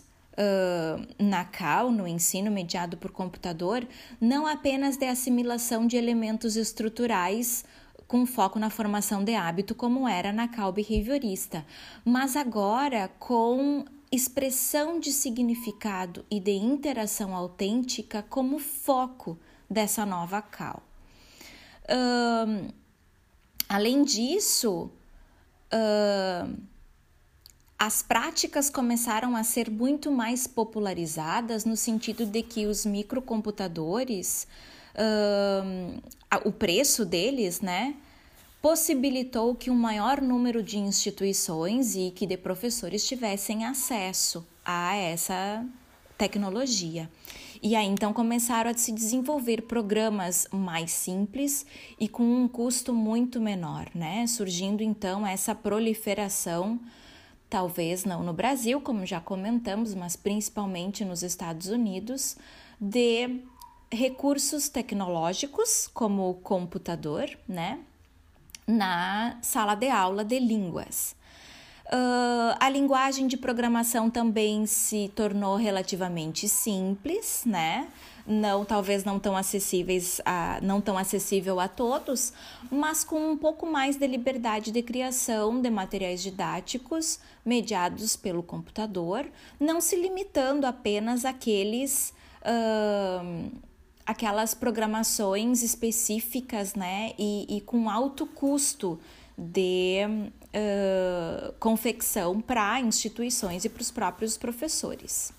na 1.20 1.46
CAL, 1.46 1.92
no 1.92 2.08
ensino 2.08 2.50
mediado 2.50 2.98
por 2.98 3.12
computador, 3.12 3.88
não 4.20 4.48
apenas 4.48 4.98
de 4.98 5.06
assimilação 5.06 5.86
de 5.86 5.98
elementos 5.98 6.56
estruturais 6.56 7.66
com 8.08 8.26
foco 8.26 8.60
na 8.60 8.70
formação 8.70 9.24
de 9.24 9.36
hábito, 9.36 9.74
como 9.74 10.08
era 10.08 10.34
na 10.34 10.48
CAL 10.48 10.74
behaviorista, 10.74 11.66
mas 12.04 12.36
agora 12.36 13.10
com 13.20 13.86
expressão 14.12 15.00
de 15.00 15.14
significado 15.14 16.26
e 16.30 16.38
de 16.38 16.52
interação 16.52 17.34
autêntica 17.34 18.22
como 18.22 18.60
foco 18.60 19.40
dessa 19.70 20.06
nova 20.06 20.42
CAL. 20.42 20.84
Uh, 21.86 22.74
além 23.70 24.04
disso, 24.04 24.92
uh, 25.74 26.58
as 27.82 28.04
práticas 28.04 28.70
começaram 28.70 29.36
a 29.36 29.44
ser 29.44 29.72
muito 29.72 30.12
mais 30.12 30.46
popularizadas 30.46 31.66
no 31.66 31.76
sentido 31.76 32.28
de 32.28 32.44
que 32.44 32.68
os 32.68 32.86
microcomputadores, 32.86 34.48
o 36.46 36.52
preço 36.52 37.04
deles, 37.04 37.60
né, 37.60 37.96
possibilitou 38.62 39.56
que 39.56 39.72
um 39.72 39.76
maior 39.76 40.22
número 40.22 40.62
de 40.62 40.78
instituições 40.78 41.96
e 41.96 42.12
que 42.12 42.28
de 42.28 42.38
professores 42.38 43.04
tivessem 43.04 43.66
acesso 43.66 44.46
a 44.64 44.96
essa 44.96 45.66
tecnologia. 46.20 47.10
E 47.64 47.76
aí 47.76 47.88
então 47.88 48.14
começaram 48.14 48.70
a 48.70 48.78
se 48.78 48.92
desenvolver 48.92 49.64
programas 49.64 50.48
mais 50.52 50.92
simples 50.92 51.66
e 52.00 52.08
com 52.08 52.22
um 52.22 52.48
custo 52.48 52.94
muito 52.94 53.42
menor, 53.42 53.90
né? 53.96 54.28
Surgindo 54.28 54.84
então 54.84 55.26
essa 55.26 55.56
proliferação 55.56 56.80
talvez 57.52 58.06
não 58.06 58.24
no 58.24 58.32
Brasil, 58.32 58.80
como 58.80 59.06
já 59.06 59.20
comentamos, 59.20 59.94
mas 59.94 60.16
principalmente 60.16 61.04
nos 61.04 61.22
Estados 61.22 61.68
Unidos, 61.68 62.38
de 62.80 63.42
recursos 63.92 64.70
tecnológicos, 64.70 65.90
como 65.94 66.30
o 66.30 66.34
computador, 66.36 67.30
né, 67.46 67.80
na 68.66 69.38
sala 69.42 69.76
de 69.76 69.90
aula 69.90 70.24
de 70.24 70.40
línguas. 70.40 71.14
Uh, 71.88 72.56
a 72.58 72.70
linguagem 72.70 73.28
de 73.28 73.36
programação 73.36 74.10
também 74.10 74.66
se 74.66 75.12
tornou 75.14 75.58
relativamente 75.58 76.48
simples, 76.48 77.44
né? 77.46 77.90
Não 78.26 78.64
talvez 78.66 79.04
não 79.04 79.20
tão 79.20 79.36
acessíveis 79.36 80.22
a, 80.26 80.60
não 80.62 80.82
tão 80.82 80.98
acessível 80.98 81.60
a 81.60 81.68
todos, 81.68 82.34
mas 82.70 83.04
com 83.04 83.32
um 83.32 83.38
pouco 83.38 83.66
mais 83.66 83.98
de 83.98 84.08
liberdade 84.08 84.72
de 84.72 84.82
criação 84.82 85.62
de 85.62 85.70
materiais 85.70 86.22
didáticos 86.22 87.20
mediados 87.46 88.16
pelo 88.16 88.44
computador, 88.44 89.26
não 89.60 89.82
se 89.82 89.96
limitando 89.96 90.66
apenas 90.66 91.26
àqueles 91.26 92.14
uh, 92.42 93.52
aquelas 94.06 94.54
programações 94.54 95.64
específicas, 95.64 96.76
né, 96.76 97.14
e, 97.18 97.58
e 97.58 97.62
com 97.62 97.90
alto 97.90 98.26
custo 98.26 99.00
de 99.38 100.02
uh, 100.06 101.54
confecção 101.60 102.42
para 102.42 102.80
instituições 102.82 103.66
e 103.66 103.70
para 103.70 103.82
os 103.82 103.92
próprios 103.92 104.38
professores. 104.38 105.32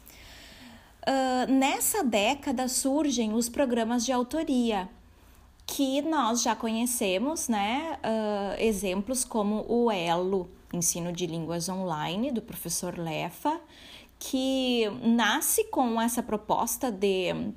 Uh, 1.03 1.51
nessa 1.51 2.05
década 2.05 2.69
surgem 2.69 3.35
os 3.35 3.49
programas 3.49 4.05
de 4.05 4.13
autoria, 4.13 4.89
que 5.67 6.03
nós 6.03 6.43
já 6.43 6.55
conhecemos, 6.55 7.49
né? 7.49 7.99
Uh, 8.05 8.61
exemplos 8.61 9.25
como 9.25 9.65
o 9.69 9.91
Elo, 9.91 10.49
ensino 10.73 11.13
de 11.13 11.27
línguas 11.27 11.69
online, 11.69 12.31
do 12.31 12.41
professor 12.41 12.97
Lefa, 12.99 13.61
que 14.19 14.85
nasce 15.03 15.65
com 15.65 16.01
essa 16.01 16.23
proposta 16.23 16.91
de 16.91 17.53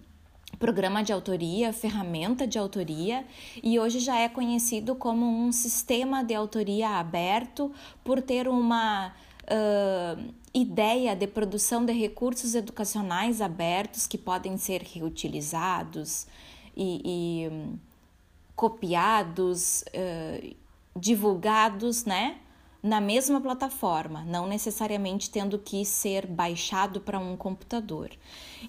programa 0.57 1.03
de 1.03 1.11
autoria, 1.11 1.71
ferramenta 1.71 2.47
de 2.47 2.57
autoria, 2.57 3.25
e 3.61 3.79
hoje 3.79 3.99
já 3.99 4.17
é 4.17 4.29
conhecido 4.29 4.95
como 4.95 5.25
um 5.25 5.51
sistema 5.51 6.23
de 6.23 6.33
autoria 6.33 6.89
aberto 6.89 7.71
por 8.03 8.21
ter 8.21 8.47
uma 8.47 9.13
uh, 9.43 10.33
ideia 10.55 11.13
de 11.15 11.27
produção 11.27 11.85
de 11.85 11.91
recursos 11.91 12.55
educacionais 12.55 13.41
abertos 13.41 14.07
que 14.07 14.17
podem 14.17 14.57
ser 14.57 14.81
reutilizados 14.81 16.25
e, 16.75 17.01
e 17.43 17.49
um, 17.49 17.77
copiados, 18.55 19.83
uh, 19.89 20.55
divulgados, 20.95 22.05
né? 22.05 22.37
Na 22.85 23.01
mesma 23.01 23.41
plataforma, 23.41 24.23
não 24.27 24.45
necessariamente 24.45 25.31
tendo 25.31 25.57
que 25.57 25.83
ser 25.83 26.27
baixado 26.27 27.01
para 27.01 27.17
um 27.17 27.35
computador. 27.35 28.11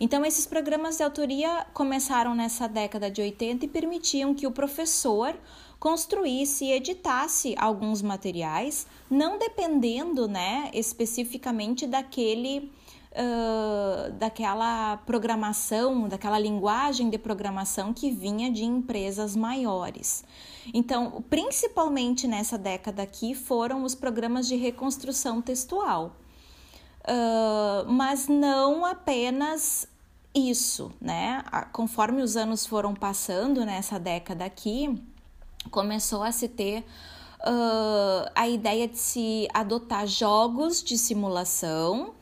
Então, 0.00 0.24
esses 0.24 0.46
programas 0.46 0.96
de 0.96 1.02
autoria 1.02 1.66
começaram 1.74 2.34
nessa 2.34 2.66
década 2.66 3.10
de 3.10 3.20
80 3.20 3.66
e 3.66 3.68
permitiam 3.68 4.34
que 4.34 4.46
o 4.46 4.50
professor 4.50 5.38
construísse 5.78 6.64
e 6.64 6.72
editasse 6.72 7.54
alguns 7.58 8.00
materiais, 8.00 8.86
não 9.10 9.38
dependendo, 9.38 10.26
né, 10.26 10.70
especificamente 10.72 11.86
daquele 11.86 12.72
uh, 13.12 14.12
daquela 14.12 14.96
programação, 14.98 16.08
daquela 16.08 16.38
linguagem 16.38 17.10
de 17.10 17.18
programação 17.18 17.92
que 17.92 18.10
vinha 18.10 18.50
de 18.50 18.64
empresas 18.64 19.34
maiores. 19.34 20.24
Então, 20.72 21.24
principalmente 21.30 22.26
nessa 22.26 22.58
década 22.58 23.02
aqui, 23.02 23.34
foram 23.34 23.84
os 23.84 23.94
programas 23.94 24.46
de 24.46 24.56
reconstrução 24.56 25.40
textual. 25.40 26.16
Uh, 27.02 27.90
mas 27.90 28.26
não 28.26 28.84
apenas 28.84 29.88
isso, 30.34 30.92
né? 31.00 31.42
Conforme 31.72 32.20
os 32.20 32.36
anos 32.36 32.66
foram 32.66 32.94
passando 32.94 33.64
nessa 33.64 33.98
década 33.98 34.44
aqui, 34.44 35.02
começou 35.70 36.22
a 36.22 36.32
se 36.32 36.48
ter 36.48 36.84
uh, 37.40 38.30
a 38.34 38.48
ideia 38.48 38.86
de 38.88 38.98
se 38.98 39.48
adotar 39.54 40.06
jogos 40.06 40.82
de 40.82 40.98
simulação 40.98 42.12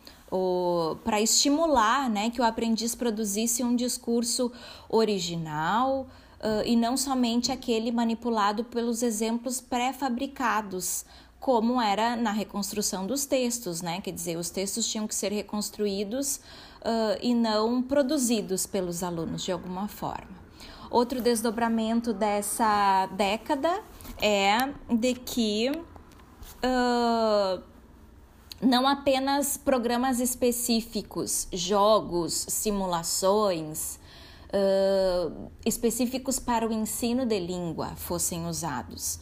para 1.05 1.21
estimular 1.21 2.09
né, 2.11 2.31
que 2.31 2.41
o 2.41 2.45
aprendiz 2.45 2.95
produzisse 2.95 3.62
um 3.62 3.76
discurso 3.76 4.50
original 4.88 6.07
uh, 6.41 6.67
e 6.67 6.76
não 6.76 6.97
somente 6.97 7.53
aquele 7.53 7.91
manipulado 7.91 8.64
pelos 8.64 9.03
exemplos 9.03 9.61
pré-fabricados, 9.61 11.05
como 11.41 11.81
era 11.81 12.17
na 12.17 12.33
reconstrução 12.33 13.07
dos 13.07 13.26
textos, 13.26 13.83
né? 13.83 14.00
Quer 14.00 14.12
dizer, 14.12 14.38
os 14.38 14.49
textos 14.49 14.88
tinham 14.88 15.07
que 15.07 15.14
ser 15.14 15.31
reconstruídos 15.31 16.37
uh, 16.37 17.19
e 17.21 17.35
não 17.35 17.83
produzidos 17.83 18.67
pelos 18.67 19.03
alunos 19.03 19.45
de 19.45 19.53
alguma 19.53 19.87
forma. 19.87 20.43
Outro 20.91 21.21
desdobramento 21.21 22.12
dessa 22.12 23.07
década 23.12 23.83
é 24.23 24.57
de 24.95 25.14
que 25.14 25.71
uh, 25.71 27.62
não 28.61 28.87
apenas 28.87 29.56
programas 29.56 30.20
específicos, 30.20 31.49
jogos, 31.52 32.32
simulações 32.49 33.99
uh, 34.49 35.50
específicos 35.64 36.38
para 36.38 36.66
o 36.66 36.73
ensino 36.73 37.26
de 37.26 37.38
língua 37.38 37.94
fossem 37.96 38.46
usados 38.46 39.18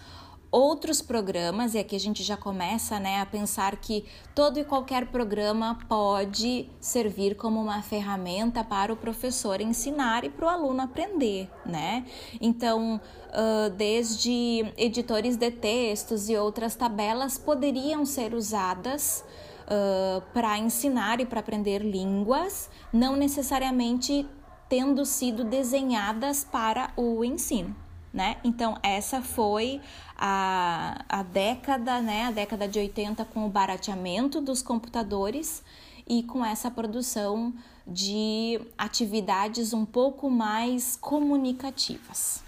outros 0.52 1.00
programas, 1.00 1.74
e 1.74 1.78
aqui 1.78 1.96
a 1.96 1.98
gente 1.98 2.22
já 2.22 2.36
começa 2.36 3.00
né, 3.00 3.22
a 3.22 3.26
pensar 3.26 3.74
que 3.76 4.04
todo 4.34 4.60
e 4.60 4.64
qualquer 4.64 5.06
programa 5.06 5.78
pode 5.88 6.68
servir 6.78 7.36
como 7.36 7.58
uma 7.58 7.80
ferramenta 7.80 8.62
para 8.62 8.92
o 8.92 8.96
professor 8.96 9.62
ensinar 9.62 10.24
e 10.24 10.28
para 10.28 10.44
o 10.44 10.48
aluno 10.50 10.82
aprender, 10.82 11.48
né? 11.64 12.04
Então, 12.38 13.00
uh, 13.28 13.70
desde 13.70 14.70
editores 14.76 15.36
de 15.36 15.50
textos 15.50 16.28
e 16.28 16.36
outras 16.36 16.76
tabelas 16.76 17.38
poderiam 17.38 18.04
ser 18.04 18.34
usadas. 18.34 19.24
Uh, 19.62 20.20
para 20.34 20.58
ensinar 20.58 21.20
e 21.20 21.24
para 21.24 21.40
aprender 21.40 21.78
línguas, 21.78 22.68
não 22.92 23.14
necessariamente 23.16 24.28
tendo 24.68 25.06
sido 25.06 25.44
desenhadas 25.44 26.44
para 26.44 26.92
o 26.96 27.24
ensino 27.24 27.74
né? 28.12 28.36
Então, 28.44 28.78
essa 28.82 29.22
foi 29.22 29.80
a, 30.16 31.04
a 31.08 31.22
década, 31.22 32.00
né? 32.00 32.24
A 32.24 32.30
década 32.30 32.68
de 32.68 32.78
80 32.78 33.24
com 33.26 33.46
o 33.46 33.48
barateamento 33.48 34.40
dos 34.40 34.62
computadores 34.62 35.62
e 36.06 36.22
com 36.22 36.44
essa 36.44 36.70
produção 36.70 37.54
de 37.86 38.60
atividades 38.76 39.72
um 39.72 39.84
pouco 39.84 40.30
mais 40.30 40.96
comunicativas. 40.96 42.42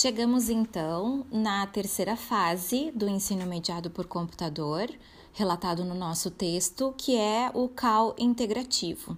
Chegamos 0.00 0.48
então 0.48 1.26
na 1.28 1.66
terceira 1.66 2.14
fase 2.14 2.92
do 2.92 3.08
ensino 3.08 3.44
mediado 3.44 3.90
por 3.90 4.06
computador, 4.06 4.88
relatado 5.32 5.84
no 5.84 5.94
nosso 5.94 6.30
texto, 6.30 6.94
que 6.96 7.16
é 7.16 7.50
o 7.54 7.68
CAL 7.68 8.14
integrativo. 8.18 9.16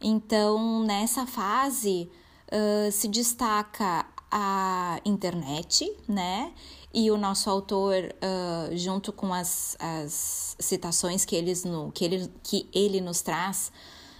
Então, 0.00 0.82
nessa 0.84 1.26
fase, 1.26 2.10
uh, 2.48 2.90
se 2.92 3.08
destaca 3.08 4.06
a 4.30 5.00
internet, 5.04 5.90
né? 6.08 6.52
E 6.92 7.10
o 7.10 7.16
nosso 7.16 7.48
autor, 7.48 7.94
uh, 7.94 8.76
junto 8.76 9.12
com 9.12 9.32
as, 9.32 9.76
as 9.78 10.56
citações 10.58 11.24
que, 11.24 11.34
eles 11.34 11.64
no, 11.64 11.90
que, 11.92 12.04
ele, 12.04 12.30
que 12.42 12.68
ele 12.72 13.00
nos 13.00 13.22
traz, 13.22 13.72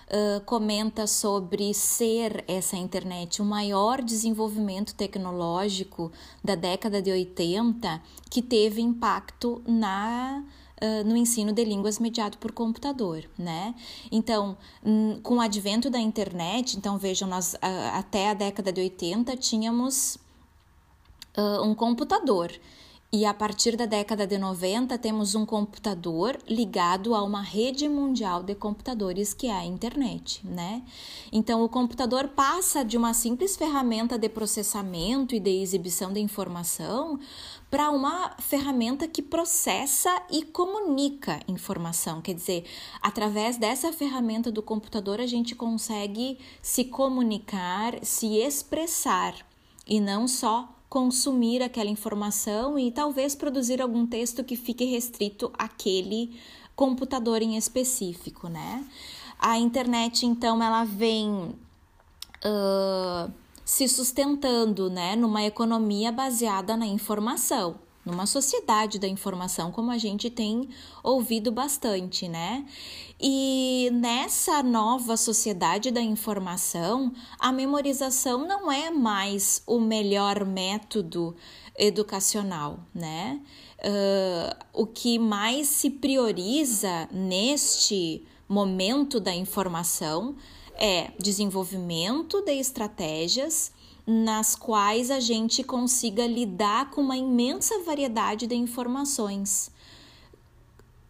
uh, 0.08 0.40
comenta 0.44 1.06
sobre 1.06 1.74
ser 1.74 2.44
essa 2.46 2.76
internet 2.76 3.42
o 3.42 3.44
maior 3.44 4.02
desenvolvimento 4.02 4.94
tecnológico 4.94 6.10
da 6.42 6.54
década 6.54 7.02
de 7.02 7.10
80 7.10 8.00
que 8.30 8.42
teve 8.42 8.80
impacto 8.80 9.62
na 9.66 10.44
no 11.06 11.16
ensino 11.16 11.52
de 11.52 11.64
línguas 11.64 11.98
mediado 11.98 12.36
por 12.38 12.52
computador, 12.52 13.24
né? 13.38 13.74
Então, 14.10 14.56
com 15.22 15.36
o 15.36 15.40
advento 15.40 15.88
da 15.88 15.98
internet, 15.98 16.76
então 16.76 16.98
vejam, 16.98 17.28
nós 17.28 17.54
uh, 17.54 17.58
até 17.94 18.30
a 18.30 18.34
década 18.34 18.72
de 18.72 18.80
80 18.80 19.36
tínhamos 19.36 20.18
uh, 21.36 21.62
um 21.62 21.74
computador 21.74 22.52
e 23.14 23.24
a 23.24 23.32
partir 23.32 23.76
da 23.76 23.86
década 23.86 24.26
de 24.26 24.36
90 24.36 24.98
temos 24.98 25.36
um 25.36 25.46
computador 25.46 26.36
ligado 26.48 27.14
a 27.14 27.22
uma 27.22 27.42
rede 27.42 27.88
mundial 27.88 28.42
de 28.42 28.56
computadores 28.56 29.32
que 29.32 29.46
é 29.46 29.52
a 29.52 29.64
internet, 29.64 30.44
né? 30.44 30.82
Então 31.30 31.62
o 31.62 31.68
computador 31.68 32.26
passa 32.30 32.84
de 32.84 32.96
uma 32.96 33.14
simples 33.14 33.54
ferramenta 33.54 34.18
de 34.18 34.28
processamento 34.28 35.32
e 35.32 35.38
de 35.38 35.62
exibição 35.62 36.12
de 36.12 36.18
informação 36.18 37.20
para 37.74 37.90
uma 37.90 38.30
ferramenta 38.38 39.08
que 39.08 39.20
processa 39.20 40.08
e 40.30 40.44
comunica 40.44 41.40
informação. 41.48 42.22
Quer 42.22 42.34
dizer, 42.34 42.64
através 43.02 43.56
dessa 43.56 43.92
ferramenta 43.92 44.52
do 44.52 44.62
computador 44.62 45.20
a 45.20 45.26
gente 45.26 45.56
consegue 45.56 46.38
se 46.62 46.84
comunicar, 46.84 47.94
se 48.04 48.36
expressar 48.36 49.34
e 49.84 49.98
não 49.98 50.28
só 50.28 50.72
consumir 50.88 51.64
aquela 51.64 51.90
informação 51.90 52.78
e 52.78 52.92
talvez 52.92 53.34
produzir 53.34 53.82
algum 53.82 54.06
texto 54.06 54.44
que 54.44 54.54
fique 54.54 54.84
restrito 54.84 55.50
àquele 55.58 56.38
computador 56.76 57.42
em 57.42 57.56
específico, 57.56 58.46
né? 58.46 58.88
A 59.36 59.58
internet, 59.58 60.24
então, 60.24 60.62
ela 60.62 60.84
vem 60.84 61.52
uh, 62.44 63.32
se 63.64 63.88
sustentando, 63.88 64.90
né, 64.90 65.16
numa 65.16 65.42
economia 65.42 66.12
baseada 66.12 66.76
na 66.76 66.86
informação 66.86 67.76
numa 68.04 68.26
sociedade 68.26 68.98
da 68.98 69.08
informação, 69.08 69.72
como 69.72 69.90
a 69.90 69.98
gente 69.98 70.28
tem 70.28 70.68
ouvido 71.02 71.50
bastante, 71.50 72.28
né? 72.28 72.66
E 73.18 73.88
nessa 73.92 74.62
nova 74.62 75.16
sociedade 75.16 75.90
da 75.90 76.02
informação, 76.02 77.12
a 77.38 77.50
memorização 77.50 78.46
não 78.46 78.70
é 78.70 78.90
mais 78.90 79.62
o 79.66 79.80
melhor 79.80 80.44
método 80.44 81.34
educacional, 81.78 82.80
né? 82.94 83.40
Uh, 83.78 84.82
o 84.82 84.86
que 84.86 85.18
mais 85.18 85.68
se 85.68 85.90
prioriza 85.90 87.08
neste 87.10 88.22
momento 88.48 89.18
da 89.18 89.34
informação 89.34 90.36
é 90.76 91.12
desenvolvimento 91.18 92.42
de 92.42 92.52
estratégias 92.52 93.72
nas 94.06 94.54
quais 94.54 95.10
a 95.10 95.18
gente 95.18 95.62
consiga 95.64 96.26
lidar 96.26 96.90
com 96.90 97.00
uma 97.00 97.16
imensa 97.16 97.82
variedade 97.82 98.46
de 98.46 98.54
informações. 98.54 99.70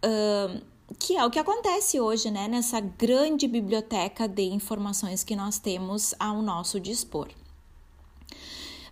Uh, 0.05 0.63
que 0.99 1.17
é 1.17 1.25
o 1.25 1.31
que 1.31 1.39
acontece 1.39 1.99
hoje, 1.99 2.31
né, 2.31 2.47
nessa 2.47 2.79
grande 2.79 3.49
biblioteca 3.49 4.29
de 4.29 4.43
informações 4.43 5.25
que 5.25 5.35
nós 5.35 5.59
temos 5.59 6.15
ao 6.19 6.41
nosso 6.43 6.79
dispor. 6.79 7.29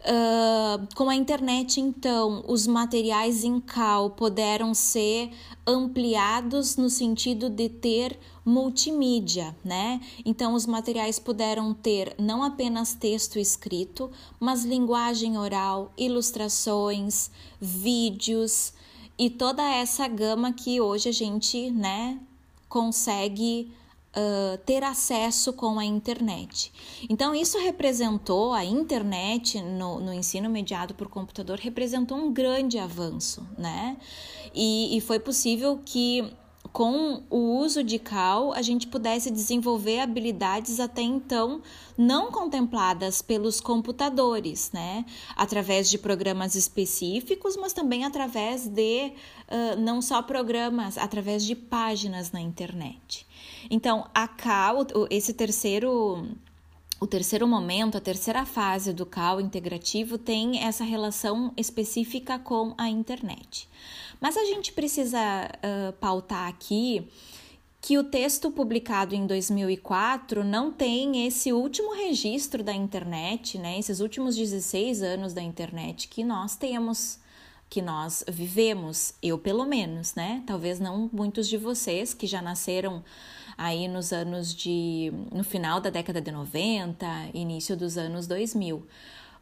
Uh, 0.04 0.88
com 0.96 1.08
a 1.08 1.14
internet, 1.14 1.80
então, 1.80 2.44
os 2.48 2.66
materiais 2.66 3.44
em 3.44 3.60
cal 3.60 4.10
puderam 4.10 4.74
ser 4.74 5.30
ampliados 5.64 6.76
no 6.76 6.90
sentido 6.90 7.48
de 7.48 7.68
ter 7.68 8.18
multimídia, 8.44 9.56
né? 9.64 10.00
Então, 10.24 10.54
os 10.54 10.66
materiais 10.66 11.20
puderam 11.20 11.72
ter 11.72 12.16
não 12.18 12.42
apenas 12.42 12.94
texto 12.94 13.38
escrito, 13.38 14.10
mas 14.40 14.64
linguagem 14.64 15.38
oral, 15.38 15.92
ilustrações, 15.96 17.30
vídeos 17.60 18.72
e 19.16 19.30
toda 19.30 19.62
essa 19.62 20.08
gama 20.08 20.52
que 20.52 20.80
hoje 20.80 21.10
a 21.10 21.12
gente, 21.12 21.70
né, 21.70 22.18
consegue 22.68 23.70
uh, 24.16 24.58
ter 24.58 24.82
acesso 24.84 25.52
com 25.52 25.78
a 25.78 25.84
internet. 25.84 26.72
Então, 27.08 27.34
isso 27.34 27.58
representou, 27.58 28.52
a 28.52 28.64
internet 28.64 29.60
no, 29.60 30.00
no 30.00 30.12
ensino 30.12 30.48
mediado 30.48 30.94
por 30.94 31.08
computador 31.08 31.58
representou 31.58 32.16
um 32.16 32.32
grande 32.32 32.78
avanço, 32.78 33.46
né? 33.56 33.96
E, 34.54 34.96
e 34.96 35.00
foi 35.00 35.18
possível 35.18 35.80
que 35.84 36.32
com 36.72 37.22
o 37.28 37.58
uso 37.58 37.84
de 37.84 37.98
cal, 37.98 38.52
a 38.54 38.62
gente 38.62 38.86
pudesse 38.86 39.30
desenvolver 39.30 40.00
habilidades 40.00 40.80
até 40.80 41.02
então 41.02 41.60
não 41.98 42.32
contempladas 42.32 43.20
pelos 43.20 43.60
computadores, 43.60 44.70
né? 44.72 45.04
Através 45.36 45.90
de 45.90 45.98
programas 45.98 46.54
específicos, 46.54 47.56
mas 47.56 47.74
também 47.74 48.04
através 48.04 48.66
de 48.66 49.12
uh, 49.48 49.78
não 49.78 50.00
só 50.00 50.22
programas, 50.22 50.96
através 50.96 51.44
de 51.44 51.54
páginas 51.54 52.32
na 52.32 52.40
internet. 52.40 53.26
Então, 53.70 54.08
a 54.14 54.26
cal, 54.28 54.86
esse 55.10 55.32
terceiro 55.32 56.26
o 57.02 57.06
terceiro 57.06 57.48
momento, 57.48 57.98
a 57.98 58.00
terceira 58.00 58.46
fase 58.46 58.92
do 58.92 59.04
CAL 59.04 59.40
integrativo 59.40 60.16
tem 60.16 60.62
essa 60.62 60.84
relação 60.84 61.52
específica 61.56 62.38
com 62.38 62.74
a 62.78 62.88
internet. 62.88 63.68
Mas 64.20 64.36
a 64.36 64.44
gente 64.44 64.72
precisa 64.72 65.18
uh, 65.18 65.92
pautar 65.94 66.48
aqui 66.48 67.04
que 67.80 67.98
o 67.98 68.04
texto 68.04 68.52
publicado 68.52 69.16
em 69.16 69.26
2004 69.26 70.44
não 70.44 70.70
tem 70.70 71.26
esse 71.26 71.52
último 71.52 71.92
registro 71.92 72.62
da 72.62 72.72
internet, 72.72 73.58
né? 73.58 73.76
Esses 73.80 73.98
últimos 73.98 74.36
16 74.36 75.02
anos 75.02 75.34
da 75.34 75.42
internet 75.42 76.06
que 76.06 76.22
nós 76.22 76.54
temos, 76.54 77.18
que 77.68 77.82
nós 77.82 78.24
vivemos, 78.28 79.14
eu 79.20 79.36
pelo 79.36 79.66
menos, 79.66 80.14
né? 80.14 80.44
Talvez 80.46 80.78
não 80.78 81.10
muitos 81.12 81.48
de 81.48 81.56
vocês 81.56 82.14
que 82.14 82.28
já 82.28 82.40
nasceram 82.40 83.02
aí 83.56 83.88
nos 83.88 84.12
anos 84.12 84.54
de 84.54 85.12
no 85.32 85.44
final 85.44 85.80
da 85.80 85.90
década 85.90 86.20
de 86.20 86.30
90, 86.30 87.06
início 87.34 87.76
dos 87.76 87.96
anos 87.96 88.26
2000. 88.26 88.86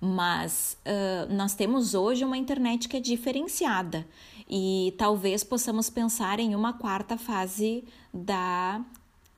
Mas 0.01 0.79
uh, 0.87 1.33
nós 1.33 1.55
temos 1.55 1.95
hoje 1.95 2.25
uma 2.25 2.39
internet 2.39 2.89
que 2.89 2.97
é 2.97 3.01
diferenciada 3.01 4.07
e 4.49 4.95
talvez 4.97 5.45
possamos 5.45 5.91
pensar 5.91 6.41
em 6.41 6.55
uma 6.55 6.73
quarta 6.73 7.19
fase 7.19 7.85
da 8.13 8.81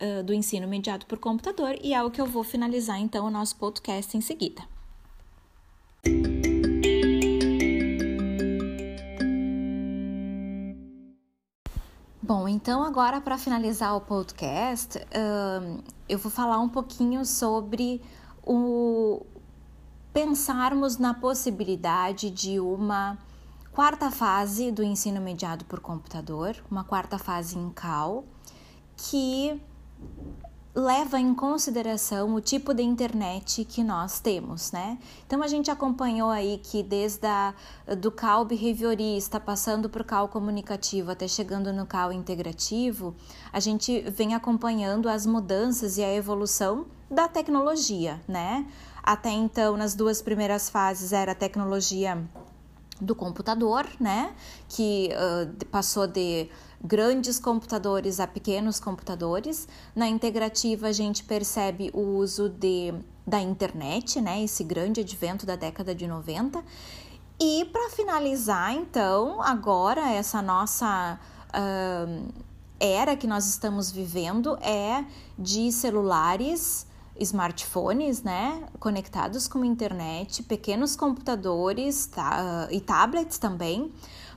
uh, 0.00 0.22
do 0.22 0.32
ensino 0.32 0.68
mediado 0.68 1.04
por 1.06 1.18
computador 1.18 1.76
e 1.82 1.92
é 1.92 2.02
o 2.02 2.11
que 2.11 2.20
eu 2.20 2.26
vou 2.26 2.44
finalizar 2.44 3.00
então 3.00 3.26
o 3.26 3.30
nosso 3.30 3.56
podcast 3.56 4.16
em 4.16 4.20
seguida. 4.20 4.62
Bom, 12.24 12.46
então 12.46 12.85
agora 12.85 13.20
para 13.20 13.37
finalizar 13.37 13.96
o 13.96 14.00
podcast, 14.00 14.96
uh, 14.96 15.82
eu 16.08 16.16
vou 16.16 16.30
falar 16.30 16.61
um 16.61 16.68
pouquinho 16.68 17.24
sobre 17.24 18.00
o 18.44 19.26
pensarmos 20.12 20.98
na 20.98 21.14
possibilidade 21.14 22.30
de 22.30 22.61
uma 22.61 23.18
quarta 23.72 24.08
fase 24.08 24.70
do 24.70 24.85
ensino 24.85 25.20
mediado 25.20 25.64
por 25.64 25.80
computador, 25.80 26.54
uma 26.70 26.85
quarta 26.85 27.18
fase 27.18 27.58
em 27.58 27.70
CAL, 27.70 28.24
que 28.96 29.61
leva 30.74 31.20
em 31.20 31.35
consideração 31.35 32.35
o 32.35 32.40
tipo 32.40 32.72
de 32.72 32.82
internet 32.82 33.64
que 33.64 33.85
nós 33.85 34.20
temos, 34.20 34.72
né? 34.72 34.98
Então 35.26 35.42
a 35.42 35.46
gente 35.46 35.70
acompanhou 35.70 36.30
aí 36.30 36.58
que 36.62 36.82
desde 36.82 37.26
a, 37.26 37.54
do 37.98 38.11
cal 38.11 38.44
behaviorista, 38.46 39.38
passando 39.38 39.90
por 39.90 40.02
cal 40.02 40.28
comunicativo 40.28 41.11
até 41.11 41.28
chegando 41.28 41.72
no 41.74 41.85
cal 41.85 42.11
integrativo, 42.11 43.14
a 43.52 43.61
gente 43.61 44.00
vem 44.11 44.35
acompanhando 44.35 45.11
as 45.11 45.26
mudanças 45.26 45.98
e 45.98 46.02
a 46.02 46.14
evolução 46.14 46.87
da 47.11 47.28
tecnologia, 47.28 48.18
né? 48.26 48.66
Até 49.02 49.30
então, 49.30 49.76
nas 49.76 49.94
duas 49.94 50.22
primeiras 50.22 50.70
fases 50.70 51.12
era 51.12 51.32
a 51.32 51.35
tecnologia 51.35 52.22
do 52.98 53.14
computador, 53.14 53.87
né? 54.00 54.32
Que 54.68 55.11
uh, 55.12 55.66
passou 55.66 56.06
de 56.06 56.48
grandes 56.82 57.38
computadores 57.38 58.18
a 58.18 58.26
pequenos 58.26 58.80
computadores. 58.80 59.68
Na 59.94 60.08
integrativa, 60.08 60.88
a 60.88 60.92
gente 60.92 61.24
percebe 61.24 61.90
o 61.94 62.00
uso 62.00 62.48
de, 62.48 62.92
da 63.26 63.40
internet, 63.40 64.20
né? 64.20 64.42
Esse 64.42 64.64
grande 64.64 65.00
advento 65.00 65.46
da 65.46 65.56
década 65.56 65.94
de 65.94 66.06
90. 66.06 66.62
E 67.40 67.64
para 67.66 67.90
finalizar, 67.90 68.74
então, 68.74 69.42
agora 69.42 70.12
essa 70.12 70.40
nossa 70.42 71.18
uh, 71.48 72.32
era 72.78 73.16
que 73.16 73.26
nós 73.26 73.46
estamos 73.46 73.90
vivendo 73.90 74.56
é 74.60 75.04
de 75.38 75.70
celulares 75.72 76.86
smartphones, 77.18 78.22
né, 78.22 78.64
conectados 78.80 79.46
com 79.46 79.64
internet, 79.64 80.42
pequenos 80.42 80.96
computadores 80.96 82.06
tá, 82.06 82.68
e 82.70 82.80
tablets 82.80 83.38
também, 83.38 83.92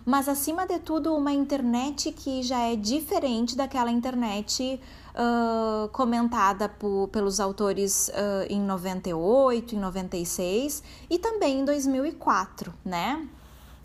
mas 0.05 0.29
acima 0.29 0.67
de 0.67 0.77
tudo 0.77 1.15
uma 1.15 1.31
internet 1.31 2.11
que 2.11 2.43
já 2.43 2.59
é 2.59 2.75
diferente 2.75 3.57
daquela 3.57 3.89
internet 3.89 4.79
uh, 5.15 5.89
comentada 5.89 6.69
por, 6.69 7.07
pelos 7.07 7.39
autores 7.39 8.09
uh, 8.09 8.45
em 8.47 8.61
98, 8.61 9.75
em 9.75 9.79
96 9.79 10.83
e 11.09 11.17
também 11.17 11.61
em 11.61 11.65
2004, 11.65 12.71
né? 12.85 13.27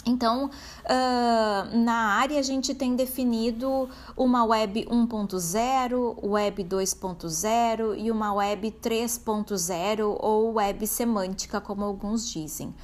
Então, 0.05 0.47
uh, 0.47 1.79
na 1.79 2.15
área 2.19 2.39
a 2.39 2.43
gente 2.43 2.75
tem 2.75 2.97
definido 2.97 3.89
uma 4.17 4.45
web 4.45 4.87
1.0, 4.87 6.27
web 6.27 6.65
2.0 6.65 7.99
e 7.99 8.11
uma 8.11 8.33
web 8.33 8.71
3.0 8.83 10.17
ou 10.19 10.55
web 10.55 10.87
semântica, 10.87 11.61
como 11.61 11.85
alguns 11.85 12.27
dizem. 12.27 12.75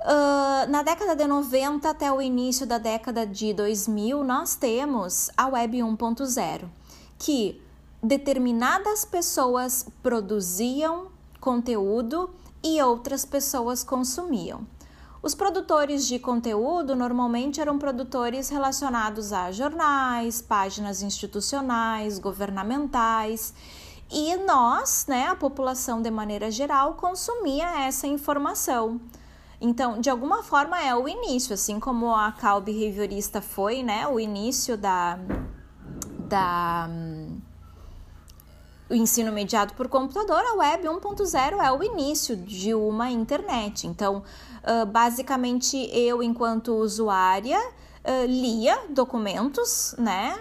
Uh, 0.00 0.70
na 0.70 0.82
década 0.82 1.16
de 1.16 1.26
90 1.26 1.90
até 1.90 2.12
o 2.12 2.22
início 2.22 2.64
da 2.64 2.78
década 2.78 3.26
de 3.26 3.52
2000, 3.52 4.22
nós 4.22 4.54
temos 4.54 5.28
a 5.36 5.48
web 5.48 5.78
1.0, 5.78 6.68
que 7.18 7.60
determinadas 8.00 9.04
pessoas 9.04 9.86
produziam 10.00 11.08
conteúdo 11.40 12.30
e 12.62 12.80
outras 12.80 13.24
pessoas 13.24 13.82
consumiam. 13.82 14.64
Os 15.20 15.34
produtores 15.34 16.06
de 16.06 16.20
conteúdo 16.20 16.94
normalmente 16.94 17.60
eram 17.60 17.76
produtores 17.76 18.48
relacionados 18.50 19.32
a 19.32 19.50
jornais, 19.50 20.40
páginas 20.40 21.02
institucionais, 21.02 22.20
governamentais, 22.20 23.52
e 24.10 24.36
nós, 24.36 25.06
né, 25.08 25.26
a 25.26 25.34
população 25.34 26.00
de 26.00 26.10
maneira 26.10 26.52
geral, 26.52 26.94
consumia 26.94 27.84
essa 27.84 28.06
informação. 28.06 29.00
Então, 29.60 30.00
de 30.00 30.08
alguma 30.08 30.42
forma 30.42 30.80
é 30.80 30.94
o 30.94 31.08
início, 31.08 31.52
assim 31.52 31.80
como 31.80 32.14
a 32.14 32.30
cal 32.30 32.60
behaviorista 32.60 33.40
foi, 33.40 33.82
né, 33.82 34.06
o 34.06 34.20
início 34.20 34.76
da 34.76 35.18
da 36.28 36.88
o 38.90 38.94
ensino 38.94 39.30
mediado 39.32 39.74
por 39.74 39.88
computador, 39.88 40.42
a 40.44 40.54
web 40.54 40.84
1.0 40.84 41.62
é 41.62 41.72
o 41.72 41.82
início 41.82 42.34
de 42.36 42.72
uma 42.72 43.10
internet. 43.10 43.86
Então, 43.86 44.22
basicamente, 44.90 45.76
eu, 45.92 46.22
enquanto 46.22 46.72
usuária, 46.74 47.60
lia 48.26 48.78
documentos, 48.88 49.94
né, 49.98 50.34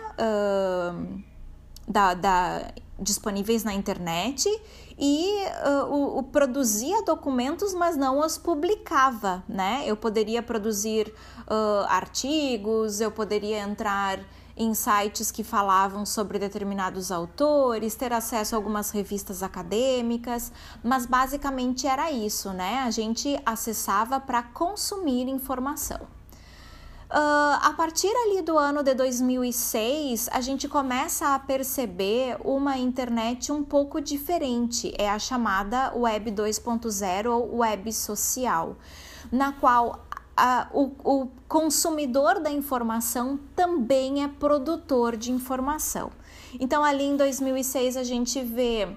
da, 1.85 2.13
da, 2.13 2.71
disponíveis 2.97 3.65
na 3.65 3.73
internet 3.73 4.49
e 4.97 5.45
o, 5.89 6.19
o, 6.19 6.23
produzia 6.23 7.03
documentos, 7.03 7.73
mas 7.73 7.95
não 7.95 8.19
os 8.19 8.37
publicava, 8.37 9.43
né? 9.47 9.83
Eu 9.85 9.95
poderia 9.95 10.41
produzir 10.41 11.13
artigos, 11.87 12.99
eu 12.99 13.11
poderia 13.11 13.59
entrar 13.59 14.19
em 14.57 14.73
sites 14.73 15.29
que 15.29 15.43
falavam 15.43 16.03
sobre 16.03 16.39
determinados 16.39 17.11
autores, 17.11 17.93
ter 17.93 18.11
acesso 18.11 18.55
a 18.55 18.57
algumas 18.57 18.89
revistas 18.89 19.43
acadêmicas, 19.43 20.51
mas 20.83 21.05
basicamente 21.05 21.85
era 21.85 22.11
isso, 22.11 22.51
né? 22.51 22.79
A 22.79 22.89
gente 22.89 23.39
acessava 23.45 24.19
para 24.19 24.41
consumir 24.41 25.29
informação. 25.29 26.16
Uh, 27.09 27.55
a 27.61 27.73
partir 27.77 28.11
ali 28.25 28.41
do 28.41 28.57
ano 28.57 28.83
de 28.83 28.93
2006, 28.93 30.27
a 30.29 30.41
gente 30.41 30.67
começa 30.67 31.33
a 31.33 31.39
perceber 31.39 32.37
uma 32.43 32.77
internet 32.77 33.49
um 33.49 33.63
pouco 33.63 34.01
diferente, 34.01 34.93
é 34.97 35.09
a 35.09 35.17
chamada 35.17 35.93
Web 35.95 36.31
2.0 36.31 37.31
ou 37.31 37.59
Web 37.59 37.93
social, 37.93 38.75
na 39.31 39.53
qual 39.53 40.05
o, 40.73 40.91
o 41.03 41.27
consumidor 41.47 42.41
da 42.41 42.51
informação 42.51 43.39
também 43.55 44.23
é 44.23 44.27
produtor 44.27 45.15
de 45.15 45.31
informação. 45.31 46.11
Então, 46.59 46.83
ali 46.83 47.05
em 47.05 47.15
2006, 47.15 47.97
a 47.97 48.03
gente 48.03 48.43
vê 48.43 48.87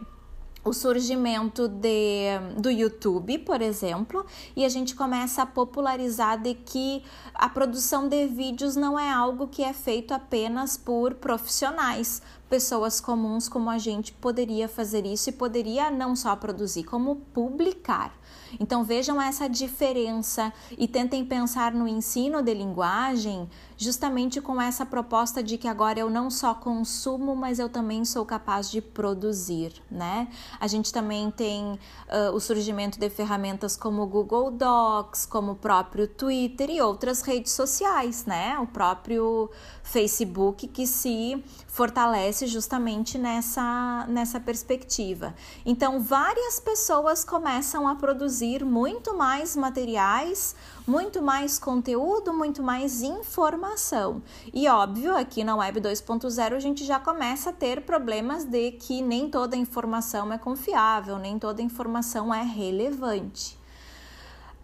o 0.62 0.73
surgimento 0.73 1.66
de, 1.68 2.38
do 2.59 2.70
YouTube, 2.70 3.38
por 3.38 3.62
exemplo, 3.62 4.27
e 4.55 4.64
a 4.64 4.68
gente 4.68 4.94
começa 4.94 5.42
a 5.42 5.46
popularizar 5.46 6.40
de 6.40 6.55
que 6.55 7.03
a 7.35 7.49
produção 7.49 8.09
de 8.09 8.27
vídeos 8.27 8.77
não 8.77 8.99
é 8.99 9.11
algo 9.11 9.49
que 9.49 9.62
é 9.62 9.73
feito 9.73 10.12
apenas 10.12 10.77
por 10.77 11.14
profissionais, 11.14 12.20
pessoas 12.49 13.01
comuns 13.01 13.49
como 13.49 13.70
a 13.70 13.79
gente 13.79 14.12
poderia 14.12 14.68
fazer 14.68 15.07
isso 15.07 15.31
e 15.31 15.33
poderia 15.33 15.90
não 15.90 16.14
só 16.14 16.37
produzir, 16.37 16.85
como 16.85 17.16
publicar. 17.33 18.12
Então 18.59 18.83
vejam 18.83 19.21
essa 19.21 19.49
diferença 19.49 20.53
e 20.77 20.89
tentem 20.89 21.25
pensar 21.25 21.73
no 21.73 21.87
ensino 21.87 22.43
de 22.43 22.55
linguagem 22.55 23.49
justamente 23.77 24.43
com 24.43 24.61
essa 24.61 24.85
proposta 24.85 25.43
de 25.43 25.57
que 25.57 25.67
agora 25.67 25.99
eu 25.99 26.11
não 26.11 26.31
só 26.31 26.55
consumo, 26.55 27.35
mas 27.35 27.59
eu 27.59 27.69
também 27.69 28.05
sou 28.05 28.27
capaz 28.27 28.71
de 28.71 28.83
produzir, 28.83 29.73
né? 29.91 30.29
A 30.61 30.67
gente 30.67 30.93
também 30.93 31.31
tem 31.31 31.73
uh, 31.73 32.35
o 32.35 32.41
surgimento 32.41 32.99
de 32.99 33.09
ferramentas 33.09 33.79
como 33.79 34.03
o 34.03 34.07
Google 34.07 34.51
Docs, 34.51 35.25
como 35.25 35.53
o 35.53 35.57
próprio 35.57 36.07
Twitter 36.07 36.69
e 36.69 36.83
outras 36.83 37.23
redes 37.23 37.53
sociais, 37.53 38.27
né? 38.27 38.59
O 38.59 38.67
próprio 38.67 39.51
Facebook 39.83 40.69
que 40.69 40.87
se 40.87 41.43
fortalece 41.67 42.47
justamente 42.47 43.17
nessa, 43.17 44.05
nessa 44.09 44.39
perspectiva. 44.39 45.35
Então, 45.65 46.01
várias 46.01 46.61
pessoas 46.61 47.25
começam 47.25 47.89
a 47.89 47.95
produzir 48.40 48.64
muito 48.64 49.14
mais 49.14 49.55
materiais, 49.55 50.57
muito 50.87 51.20
mais 51.20 51.59
conteúdo, 51.59 52.33
muito 52.33 52.62
mais 52.62 53.03
informação. 53.03 54.22
E 54.53 54.66
óbvio, 54.66 55.14
aqui 55.14 55.44
na 55.44 55.55
Web 55.57 55.81
2.0 55.83 56.55
a 56.55 56.59
gente 56.59 56.85
já 56.85 56.98
começa 56.98 57.50
a 57.50 57.53
ter 57.53 57.83
problemas 57.83 58.44
de 58.44 58.72
que 58.72 59.03
nem 59.03 59.29
toda 59.29 59.57
informação 59.57 60.33
é 60.33 60.38
confiável, 60.38 61.18
nem 61.18 61.38
toda 61.38 61.61
informação 61.61 62.33
é 62.33 62.42
relevante. 62.42 63.59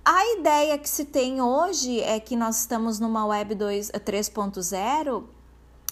A 0.03 0.39
ideia 0.39 0.79
que 0.79 0.89
se 0.89 1.05
tem 1.05 1.43
hoje 1.43 2.01
é 2.01 2.19
que 2.19 2.35
nós 2.35 2.61
estamos 2.61 2.99
numa 2.99 3.27
Web 3.27 3.57
3.0 3.57 5.25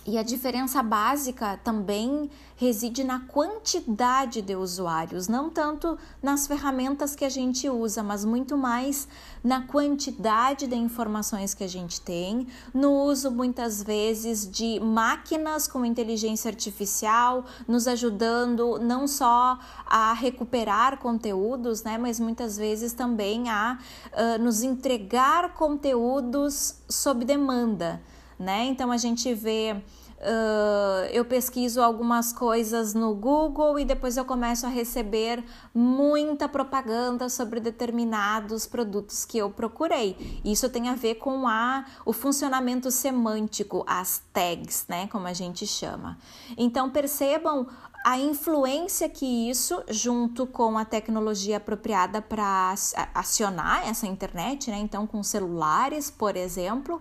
e 0.06 0.18
a 0.18 0.22
diferença 0.22 0.82
básica 0.82 1.58
também 1.64 2.30
reside 2.56 3.02
na 3.02 3.20
quantidade 3.20 4.42
de 4.42 4.54
usuários, 4.54 5.28
não 5.28 5.48
tanto 5.48 5.98
nas 6.22 6.46
ferramentas 6.46 7.16
que 7.16 7.24
a 7.24 7.28
gente 7.28 7.68
usa, 7.68 8.02
mas 8.02 8.24
muito 8.24 8.56
mais 8.56 9.08
na 9.42 9.62
quantidade 9.62 10.66
de 10.66 10.76
informações 10.76 11.54
que 11.54 11.64
a 11.64 11.68
gente 11.68 12.00
tem, 12.00 12.46
no 12.72 12.92
uso 12.92 13.30
muitas 13.30 13.82
vezes 13.82 14.48
de 14.48 14.78
máquinas 14.78 15.66
com 15.66 15.84
inteligência 15.84 16.50
artificial, 16.50 17.44
nos 17.66 17.88
ajudando 17.88 18.78
não 18.78 19.08
só 19.08 19.58
a 19.86 20.12
recuperar 20.12 20.98
conteúdos, 20.98 21.82
né, 21.82 21.96
mas 21.98 22.20
muitas 22.20 22.56
vezes 22.56 22.92
também 22.92 23.48
a 23.48 23.78
uh, 24.12 24.42
nos 24.42 24.62
entregar 24.62 25.54
conteúdos 25.54 26.76
sob 26.88 27.24
demanda 27.24 28.00
né? 28.38 28.64
Então 28.64 28.90
a 28.90 28.96
gente 28.96 29.32
vê. 29.34 29.76
Uh, 30.16 31.04
eu 31.12 31.22
pesquiso 31.22 31.82
algumas 31.82 32.32
coisas 32.32 32.94
no 32.94 33.14
Google 33.14 33.78
e 33.78 33.84
depois 33.84 34.16
eu 34.16 34.24
começo 34.24 34.64
a 34.64 34.70
receber 34.70 35.44
muita 35.74 36.48
propaganda 36.48 37.28
sobre 37.28 37.60
determinados 37.60 38.64
produtos 38.64 39.26
que 39.26 39.36
eu 39.36 39.50
procurei. 39.50 40.40
Isso 40.42 40.70
tem 40.70 40.88
a 40.88 40.94
ver 40.94 41.16
com 41.16 41.46
a, 41.46 41.84
o 42.06 42.12
funcionamento 42.14 42.90
semântico, 42.90 43.84
as 43.86 44.22
tags, 44.32 44.86
né, 44.88 45.08
como 45.08 45.26
a 45.26 45.34
gente 45.34 45.66
chama. 45.66 46.16
Então 46.56 46.88
percebam 46.88 47.66
a 48.04 48.18
influência 48.18 49.08
que 49.08 49.48
isso, 49.48 49.82
junto 49.88 50.46
com 50.46 50.76
a 50.76 50.84
tecnologia 50.84 51.56
apropriada 51.56 52.20
para 52.20 52.74
acionar 53.14 53.88
essa 53.88 54.06
internet, 54.06 54.70
né? 54.70 54.76
Então, 54.76 55.06
com 55.06 55.22
celulares, 55.22 56.10
por 56.10 56.36
exemplo, 56.36 57.00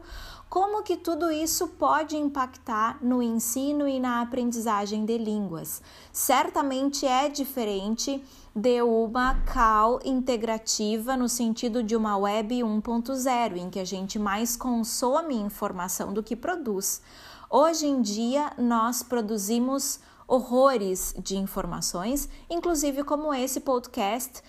como 0.53 0.83
que 0.83 0.95
tudo 0.95 1.31
isso 1.31 1.67
pode 1.67 2.15
impactar 2.15 2.99
no 3.01 3.23
ensino 3.23 3.87
e 3.87 3.99
na 3.99 4.21
aprendizagem 4.21 5.03
de 5.03 5.17
línguas. 5.17 5.81
Certamente 6.11 7.07
é 7.07 7.27
diferente 7.27 8.23
de 8.55 8.79
uma 8.83 9.33
CAL 9.45 9.99
integrativa 10.05 11.17
no 11.17 11.27
sentido 11.27 11.81
de 11.81 11.95
uma 11.95 12.15
web 12.17 12.53
1.0, 12.53 13.57
em 13.57 13.71
que 13.71 13.79
a 13.79 13.83
gente 13.83 14.19
mais 14.19 14.55
consome 14.55 15.33
informação 15.33 16.13
do 16.13 16.21
que 16.21 16.35
produz. 16.35 17.01
Hoje 17.49 17.87
em 17.87 17.99
dia, 17.99 18.53
nós 18.55 19.01
produzimos 19.01 19.99
horrores 20.27 21.15
de 21.17 21.35
informações, 21.35 22.29
inclusive 22.47 23.03
como 23.03 23.33
esse 23.33 23.59
podcast 23.59 24.43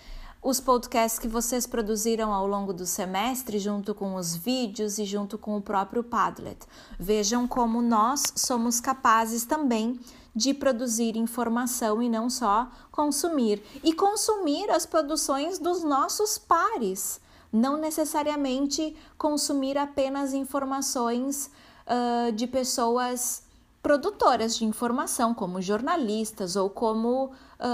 os 0.45 0.59
podcasts 0.59 1.17
que 1.17 1.27
vocês 1.27 1.65
produziram 1.65 2.31
ao 2.31 2.45
longo 2.45 2.71
do 2.71 2.85
semestre, 2.85 3.57
junto 3.57 3.95
com 3.95 4.13
os 4.13 4.35
vídeos 4.35 4.99
e 4.99 5.03
junto 5.03 5.39
com 5.39 5.57
o 5.57 5.61
próprio 5.61 6.03
Padlet. 6.03 6.59
Vejam 6.99 7.47
como 7.47 7.81
nós 7.81 8.21
somos 8.35 8.79
capazes 8.79 9.43
também 9.43 9.99
de 10.35 10.53
produzir 10.53 11.17
informação 11.17 11.99
e 11.99 12.07
não 12.07 12.29
só 12.29 12.69
consumir. 12.91 13.63
E 13.83 13.91
consumir 13.91 14.69
as 14.69 14.85
produções 14.85 15.57
dos 15.57 15.83
nossos 15.83 16.37
pares, 16.37 17.19
não 17.51 17.75
necessariamente 17.75 18.95
consumir 19.17 19.79
apenas 19.79 20.31
informações 20.31 21.49
uh, 21.87 22.31
de 22.33 22.45
pessoas 22.45 23.41
produtoras 23.81 24.55
de 24.55 24.63
informação, 24.63 25.33
como 25.33 25.59
jornalistas 25.59 26.55
ou 26.55 26.69
como 26.69 27.25
uh, 27.25 27.31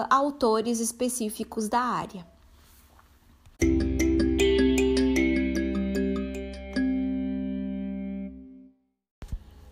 autores 0.10 0.80
específicos 0.80 1.68
da 1.68 1.82
área. 1.82 2.31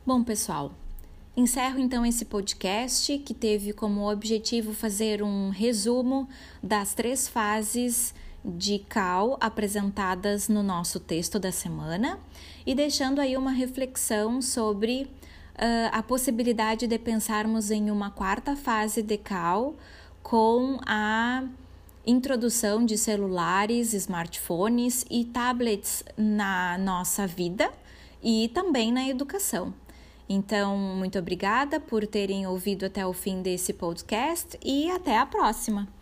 Bom, 0.09 0.23
pessoal, 0.23 0.71
encerro 1.37 1.77
então 1.77 2.03
esse 2.03 2.25
podcast 2.25 3.15
que 3.19 3.31
teve 3.31 3.73
como 3.73 4.11
objetivo 4.11 4.73
fazer 4.73 5.21
um 5.21 5.51
resumo 5.51 6.27
das 6.63 6.95
três 6.95 7.27
fases 7.27 8.15
de 8.43 8.79
cal 8.79 9.37
apresentadas 9.39 10.49
no 10.49 10.63
nosso 10.63 10.99
texto 10.99 11.37
da 11.37 11.51
semana 11.51 12.17
e 12.65 12.73
deixando 12.73 13.21
aí 13.21 13.37
uma 13.37 13.51
reflexão 13.51 14.41
sobre 14.41 15.03
uh, 15.03 15.91
a 15.91 16.01
possibilidade 16.01 16.87
de 16.87 16.97
pensarmos 16.97 17.69
em 17.69 17.91
uma 17.91 18.09
quarta 18.09 18.55
fase 18.55 19.03
de 19.03 19.15
cal 19.15 19.75
com 20.23 20.79
a 20.87 21.43
introdução 22.03 22.83
de 22.83 22.97
celulares, 22.97 23.93
smartphones 23.93 25.05
e 25.07 25.25
tablets 25.25 26.03
na 26.17 26.79
nossa 26.79 27.27
vida 27.27 27.71
e 28.23 28.49
também 28.55 28.91
na 28.91 29.07
educação. 29.07 29.71
Então, 30.29 30.77
muito 30.77 31.17
obrigada 31.17 31.79
por 31.79 32.05
terem 32.05 32.45
ouvido 32.45 32.85
até 32.85 33.05
o 33.05 33.11
fim 33.11 33.41
desse 33.41 33.73
podcast 33.73 34.59
e 34.63 34.89
até 34.91 35.17
a 35.17 35.25
próxima! 35.25 35.98